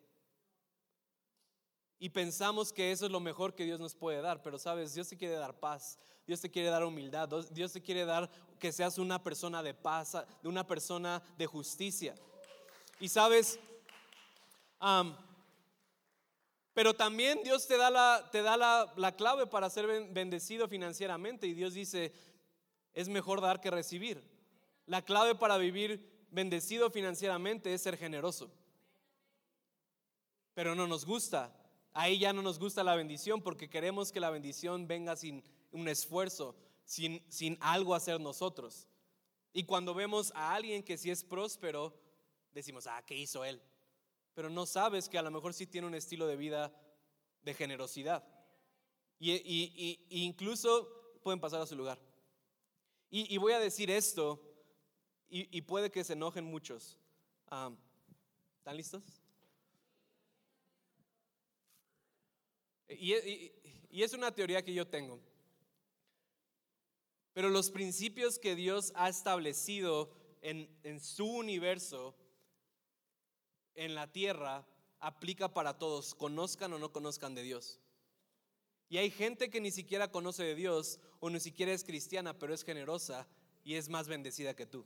[2.01, 5.09] Y pensamos que eso es lo mejor que Dios nos puede dar, pero sabes, Dios
[5.09, 8.29] te quiere dar paz, Dios te quiere dar humildad, Dios te quiere dar
[8.59, 12.15] que seas una persona de paz, de una persona de justicia.
[12.99, 13.61] Y sabes,
[16.79, 21.53] pero también Dios te da, la, te da la, clave para ser bendecido financieramente y
[21.53, 22.13] Dios dice,
[22.95, 24.23] es mejor dar que recibir.
[24.87, 28.53] La clave para vivir bendecido financieramente es ser generoso.
[30.55, 31.53] Pero no nos gusta.
[31.95, 35.89] Ahí ya no nos gusta la bendición porque queremos que la bendición venga sin un
[35.89, 36.55] esfuerzo,
[36.85, 38.87] sin, sin algo hacer nosotros.
[39.53, 41.93] Y cuando vemos a alguien que sí es próspero,
[42.53, 43.61] decimos, ah, ¿qué hizo él?
[44.39, 46.73] Pero no sabes que a lo mejor sí tiene un estilo de vida
[47.43, 48.25] de generosidad.
[49.19, 51.99] Y, incluso pueden pasar a su lugar.
[53.11, 54.41] Y, voy a decir esto,
[55.29, 56.97] y, puede que se enojen muchos.
[57.47, 59.03] ¿Están listos?
[62.91, 63.15] Y,
[63.91, 65.19] es una teoría que yo tengo.
[67.33, 70.13] Pero los principios que Dios ha establecido
[70.43, 72.15] en, en su universo
[73.79, 74.67] en la tierra
[74.99, 77.81] aplica para todos, conozcan o no conozcan de Dios.
[78.89, 82.53] Y hay gente que ni siquiera conoce de Dios o ni siquiera es cristiana, pero
[82.53, 83.29] es generosa
[83.63, 84.85] y es más bendecida que tú.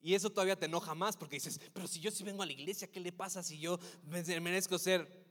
[0.00, 2.52] Y eso todavía te enoja más porque dices, pero si yo sí vengo a la
[2.52, 5.26] iglesia, ¿qué le pasa si yo merezco ser?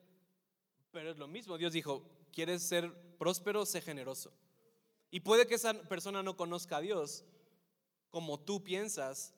[0.92, 3.66] Pero es lo mismo, Dios dijo, ¿quieres ser próspero?
[3.66, 4.34] Sé generoso.
[5.12, 7.24] Y puede que esa persona no conozca a Dios
[8.10, 9.34] como tú piensas,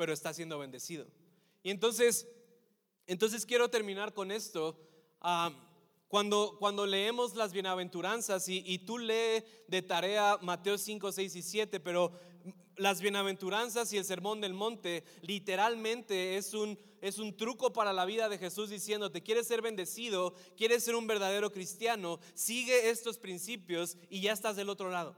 [0.00, 1.06] pero está siendo bendecido.
[1.62, 2.26] Y entonces,
[3.06, 4.80] entonces quiero terminar con esto.
[5.20, 5.52] Ah,
[6.08, 11.42] cuando, cuando leemos las bienaventuranzas y, y tú lee de tarea Mateo 5, 6 y
[11.42, 12.12] 7, pero
[12.76, 18.06] las bienaventuranzas y el sermón del monte literalmente es un, es un truco para la
[18.06, 23.98] vida de Jesús diciéndote, quieres ser bendecido, quieres ser un verdadero cristiano, sigue estos principios
[24.08, 25.14] y ya estás del otro lado.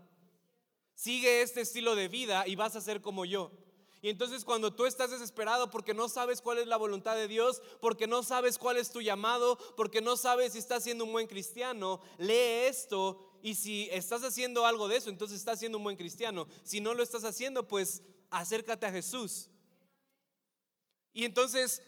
[0.97, 3.53] Sigue este estilo de vida y vas a ser como yo.
[4.03, 7.63] Y entonces cuando tú estás desesperado porque no sabes cuál es la voluntad de Dios,
[7.81, 11.29] porque no sabes cuál es tu llamado, porque no sabes si estás siendo un buen
[11.29, 15.97] cristiano, lee esto y si estás haciendo algo de eso, entonces estás siendo un buen
[15.97, 16.49] cristiano.
[16.65, 19.49] Si no lo estás haciendo, pues acércate a Jesús.
[21.13, 21.81] Y entonces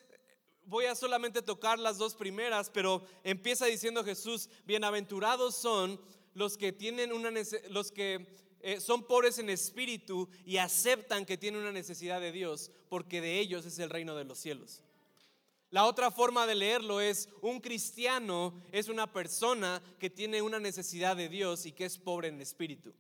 [0.67, 6.01] voy a solamente tocar las dos primeras, pero empieza diciendo Jesús, bienaventurados son
[6.35, 7.31] los que tienen una
[7.71, 12.71] los que eh, son pobres en espíritu y aceptan que tienen una necesidad de Dios,
[12.89, 14.83] porque de ellos es el reino de los cielos.
[15.69, 21.15] La otra forma de leerlo es, un cristiano es una persona que tiene una necesidad
[21.15, 22.95] de Dios y que es pobre en espíritu.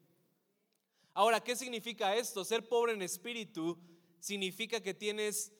[1.14, 2.44] Ahora, ¿qué significa esto?
[2.44, 3.78] Ser pobre en espíritu
[4.20, 5.50] significa que tienes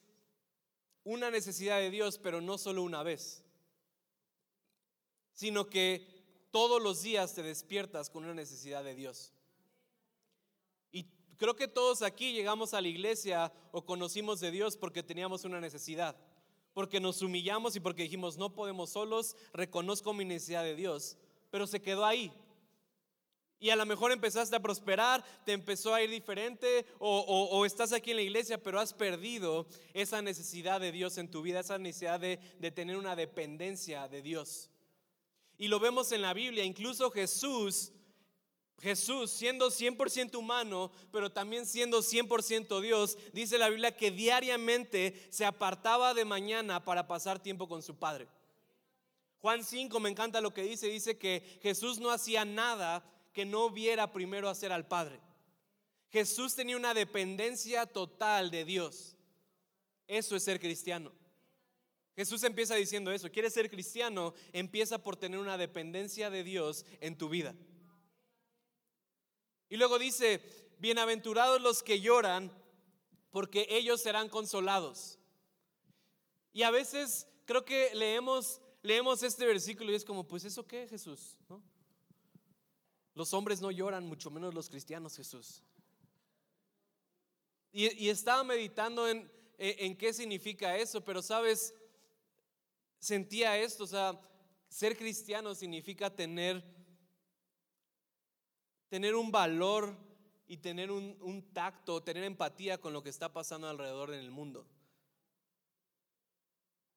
[1.02, 3.42] una necesidad de Dios, pero no solo una vez,
[5.32, 6.06] sino que
[6.50, 9.33] todos los días te despiertas con una necesidad de Dios.
[11.36, 15.60] Creo que todos aquí llegamos a la iglesia o conocimos de Dios porque teníamos una
[15.60, 16.16] necesidad,
[16.72, 21.16] porque nos humillamos y porque dijimos, no podemos solos, reconozco mi necesidad de Dios,
[21.50, 22.32] pero se quedó ahí.
[23.58, 28.10] Y a lo mejor empezaste a prosperar, te empezó a ir diferente o, estás aquí
[28.10, 32.20] en la iglesia, pero has perdido esa necesidad de Dios en tu vida, esa necesidad
[32.20, 34.70] de, de tener una dependencia de Dios.
[35.56, 37.92] Y lo vemos en la Biblia, incluso Jesús
[38.80, 45.44] Jesús, siendo 100% humano, pero también siendo 100% Dios, dice la Biblia que diariamente se
[45.44, 48.28] apartaba de mañana para pasar tiempo con su Padre.
[49.40, 53.70] Juan 5 me encanta lo que dice, dice que Jesús no hacía nada que no
[53.70, 55.20] viera primero hacer al Padre.
[56.10, 59.16] Jesús tenía una dependencia total de Dios.
[60.06, 61.12] Eso es ser cristiano.
[62.16, 63.30] Jesús empieza diciendo eso.
[63.30, 64.34] ¿Quieres ser cristiano?
[64.52, 67.54] Empieza por tener una dependencia de Dios en tu vida.
[69.68, 70.42] Y luego dice,
[70.78, 72.52] bienaventurados los que lloran,
[73.30, 75.18] porque ellos serán consolados.
[76.52, 80.86] Y a veces creo que leemos, leemos este versículo y es como, pues eso qué,
[80.88, 81.36] Jesús,
[83.14, 85.62] Los hombres no lloran, mucho menos los cristianos, Jesús.
[87.72, 91.74] Y, estaba meditando en, en qué significa eso, pero sabes,
[93.00, 94.20] sentía esto, o sea,
[94.68, 96.64] ser cristiano significa tener
[98.88, 99.96] tener un valor
[100.46, 104.66] y tener un, tacto, tener empatía con lo que está pasando alrededor en el mundo.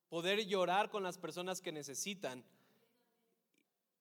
[0.08, 2.44] Poder llorar con las personas que necesitan.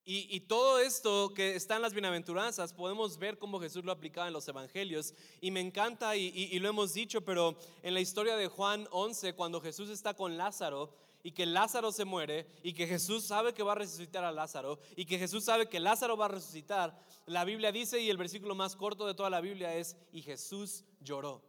[0.09, 4.33] Y, todo esto que está en las bienaventuranzas, podemos ver cómo Jesús lo aplicaba en
[4.33, 5.13] los evangelios.
[5.41, 9.33] Y me encanta, y, y lo hemos dicho, pero en la historia de Juan 11,
[9.33, 10.93] cuando Jesús está con Lázaro,
[11.23, 14.79] y que Lázaro se muere y que Jesús sabe que va a resucitar a Lázaro
[14.95, 18.55] y que Jesús sabe que Lázaro va a resucitar, la Biblia dice y el versículo
[18.55, 21.43] más corto de toda la Biblia es, y Jesús lloró.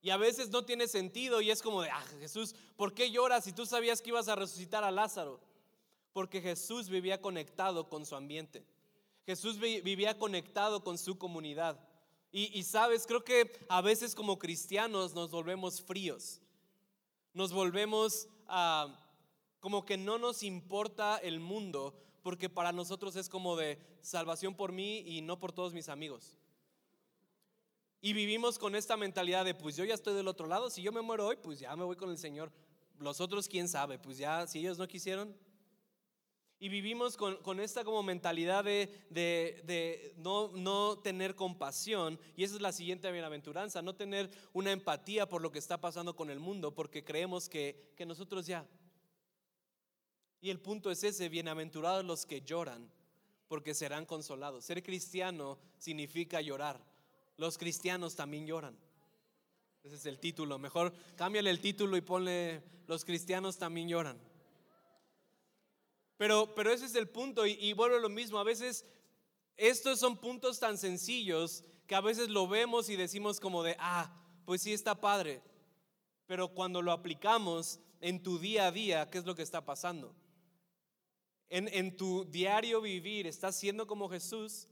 [0.00, 3.44] Y a veces no tiene sentido y es como de, ah, Jesús, ¿por qué lloras
[3.44, 5.40] si tú sabías que ibas a resucitar a Lázaro?
[6.12, 8.64] Porque Jesús vivía conectado con su ambiente.
[9.26, 11.78] Jesús vivía conectado con su comunidad.
[12.30, 16.40] Y, y sabes, creo que a veces como cristianos nos volvemos fríos
[17.36, 18.98] nos volvemos a,
[19.60, 24.72] como que no nos importa el mundo, porque para nosotros es como de salvación por
[24.72, 26.38] mí y no por todos mis amigos.
[28.00, 30.92] Y vivimos con esta mentalidad de, pues yo ya estoy del otro lado, si yo
[30.92, 32.50] me muero hoy, pues ya me voy con el Señor.
[32.98, 35.36] Los otros, quién sabe, pues ya, si ellos no quisieron,
[36.58, 42.18] y vivimos con, esta como mentalidad de, no, no, tener compasión.
[42.34, 46.16] Y esa es la siguiente bienaventuranza, no tener una empatía por lo que está pasando
[46.16, 48.66] con el mundo, porque creemos que, que nosotros ya.
[50.40, 52.90] Y el punto es ese, bienaventurados los que lloran,
[53.48, 54.64] porque serán consolados.
[54.64, 56.80] Ser cristiano significa llorar.
[57.36, 58.78] Los cristianos también lloran.
[59.84, 60.58] Ese es el título.
[60.58, 64.18] Mejor cámbiale el título y ponle, los cristianos también lloran.
[66.16, 68.38] Pero, pero ese es el punto y, vuelvo a lo mismo.
[68.38, 68.84] A veces
[69.56, 74.12] estos son puntos tan sencillos que a veces lo vemos y decimos como de, ah,
[74.44, 75.42] pues sí está padre.
[76.26, 80.14] Pero cuando lo aplicamos en tu día a día, ¿qué es lo que está pasando?
[81.48, 84.68] En, en tu diario vivir, ¿estás siendo como Jesús?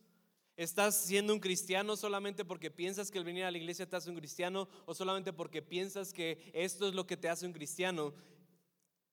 [0.57, 4.09] ¿Estás siendo un cristiano solamente porque piensas que el venir a la iglesia te hace
[4.09, 8.15] un cristiano o solamente porque piensas que esto es lo que te hace un cristiano?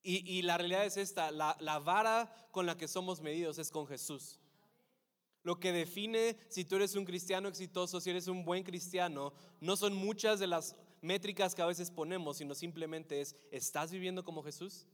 [0.04, 4.40] Y, la realidad es esta, la, vara con la que somos medidos es con Jesús.
[5.44, 9.76] Lo que define si tú eres un cristiano exitoso, si eres un buen cristiano, no
[9.76, 14.44] son muchas de las métricas que a veces ponemos, sino simplemente es, ¿estás viviendo como
[14.44, 14.88] Jesús?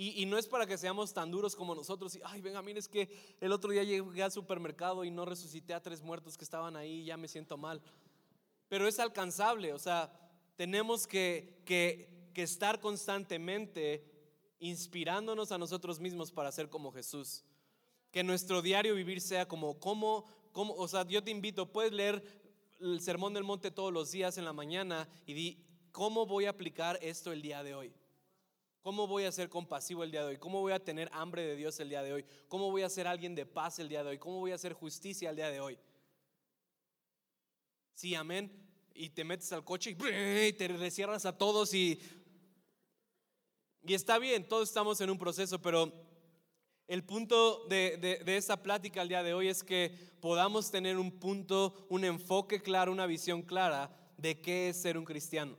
[0.00, 2.14] Y, no es para que seamos tan duros como nosotros.
[2.14, 3.10] Y, ay, venga, mire, es que
[3.40, 7.00] el otro día llegué al supermercado y no resucité a tres muertos que estaban ahí
[7.00, 7.82] y ya me siento mal.
[8.68, 10.12] Pero es alcanzable, o sea,
[10.54, 14.04] tenemos que, que, que estar constantemente
[14.60, 17.44] inspirándonos a nosotros mismos para ser como Jesús.
[18.10, 22.22] Que nuestro diario vivir sea como, como, como, o sea, yo te invito, puedes leer
[22.80, 26.50] el Sermón del Monte todos los días en la mañana y di, ¿cómo voy a
[26.50, 27.92] aplicar esto el día de hoy?
[28.80, 30.38] ¿Cómo voy a ser compasivo el día de hoy?
[30.38, 32.24] ¿Cómo voy a tener hambre de Dios el día de hoy?
[32.48, 34.18] ¿Cómo voy a ser alguien de paz el día de hoy?
[34.18, 35.78] ¿Cómo voy a hacer justicia el día de hoy?
[37.94, 38.50] Sí, amén.
[38.94, 42.00] Y te metes al coche y te recierras a todos y...
[43.84, 45.92] Y está bien, todos estamos en un proceso, pero
[46.86, 51.12] el punto de, de, esta plática el día de hoy es que podamos tener un
[51.12, 55.56] punto, un enfoque claro, una visión clara de qué es ser un cristiano.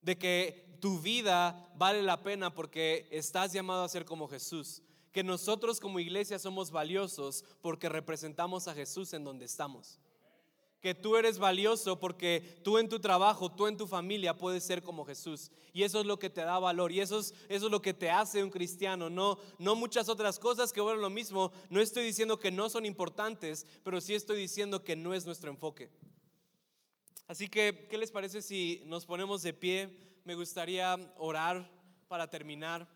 [0.00, 4.82] De que tu vida vale la pena porque estás llamado a ser como Jesús.
[5.12, 9.98] Que nosotros como iglesia somos valiosos porque representamos a Jesús en donde estamos
[10.84, 14.82] que tú eres valioso porque tú en tu trabajo, tú en tu familia puedes ser
[14.82, 15.50] como Jesús.
[15.72, 17.94] Y eso es lo que te da valor y eso es, eso es lo que
[17.94, 21.52] te hace un cristiano, no, no muchas otras cosas que bueno lo mismo.
[21.70, 25.50] No estoy diciendo que no son importantes, pero sí estoy diciendo que no es nuestro
[25.50, 25.88] enfoque.
[27.28, 29.88] Así que, ¿qué les parece si nos ponemos de pie?
[30.26, 31.66] Me gustaría orar
[32.08, 32.86] para terminar.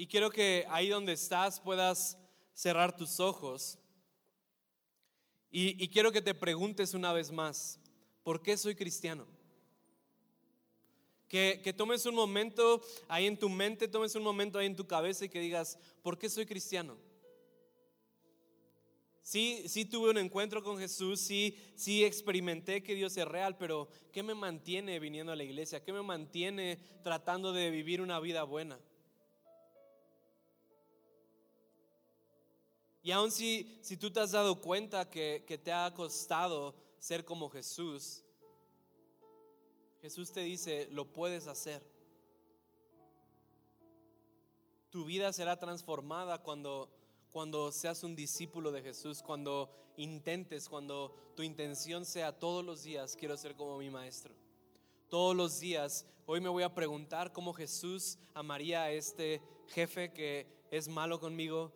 [0.00, 2.16] Y quiero que ahí donde estás puedas
[2.54, 3.80] cerrar tus ojos.
[5.50, 7.80] Y, quiero que te preguntes una vez más,
[8.22, 9.26] ¿por qué soy cristiano?
[11.26, 14.86] Que, que, tomes un momento ahí en tu mente, tomes un momento ahí en tu
[14.86, 16.96] cabeza y que digas, ¿por qué soy cristiano?
[19.20, 23.88] Sí, sí tuve un encuentro con Jesús, sí, sí experimenté que Dios es real, pero
[24.12, 25.82] ¿qué me mantiene viniendo a la iglesia?
[25.82, 28.78] ¿Qué me mantiene tratando de vivir una vida buena?
[33.08, 37.24] Y aun si, si tú te has dado cuenta que, que te ha costado ser
[37.24, 38.22] como Jesús,
[40.02, 41.82] Jesús te dice, lo puedes hacer.
[44.90, 46.90] Tu vida será transformada cuando,
[47.30, 53.16] cuando seas un discípulo de Jesús, cuando intentes, cuando tu intención sea todos los días,
[53.16, 54.34] quiero ser como mi maestro.
[55.08, 60.46] Todos los días, hoy me voy a preguntar cómo Jesús amaría a este jefe que
[60.70, 61.72] es malo conmigo,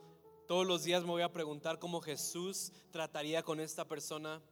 [0.46, 4.42] todos los días me voy a preguntar cómo Jesús trataría con esta persona.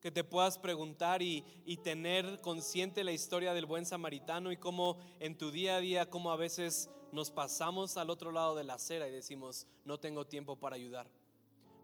[0.00, 1.44] Que te puedas preguntar y,
[1.82, 6.30] tener consciente la historia del buen samaritano y cómo en tu día a día, cómo
[6.30, 10.56] a veces nos pasamos al otro lado de la acera y decimos, no tengo tiempo
[10.56, 11.10] para ayudar.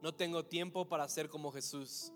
[0.01, 2.13] No tengo tiempo para ser como Jesús.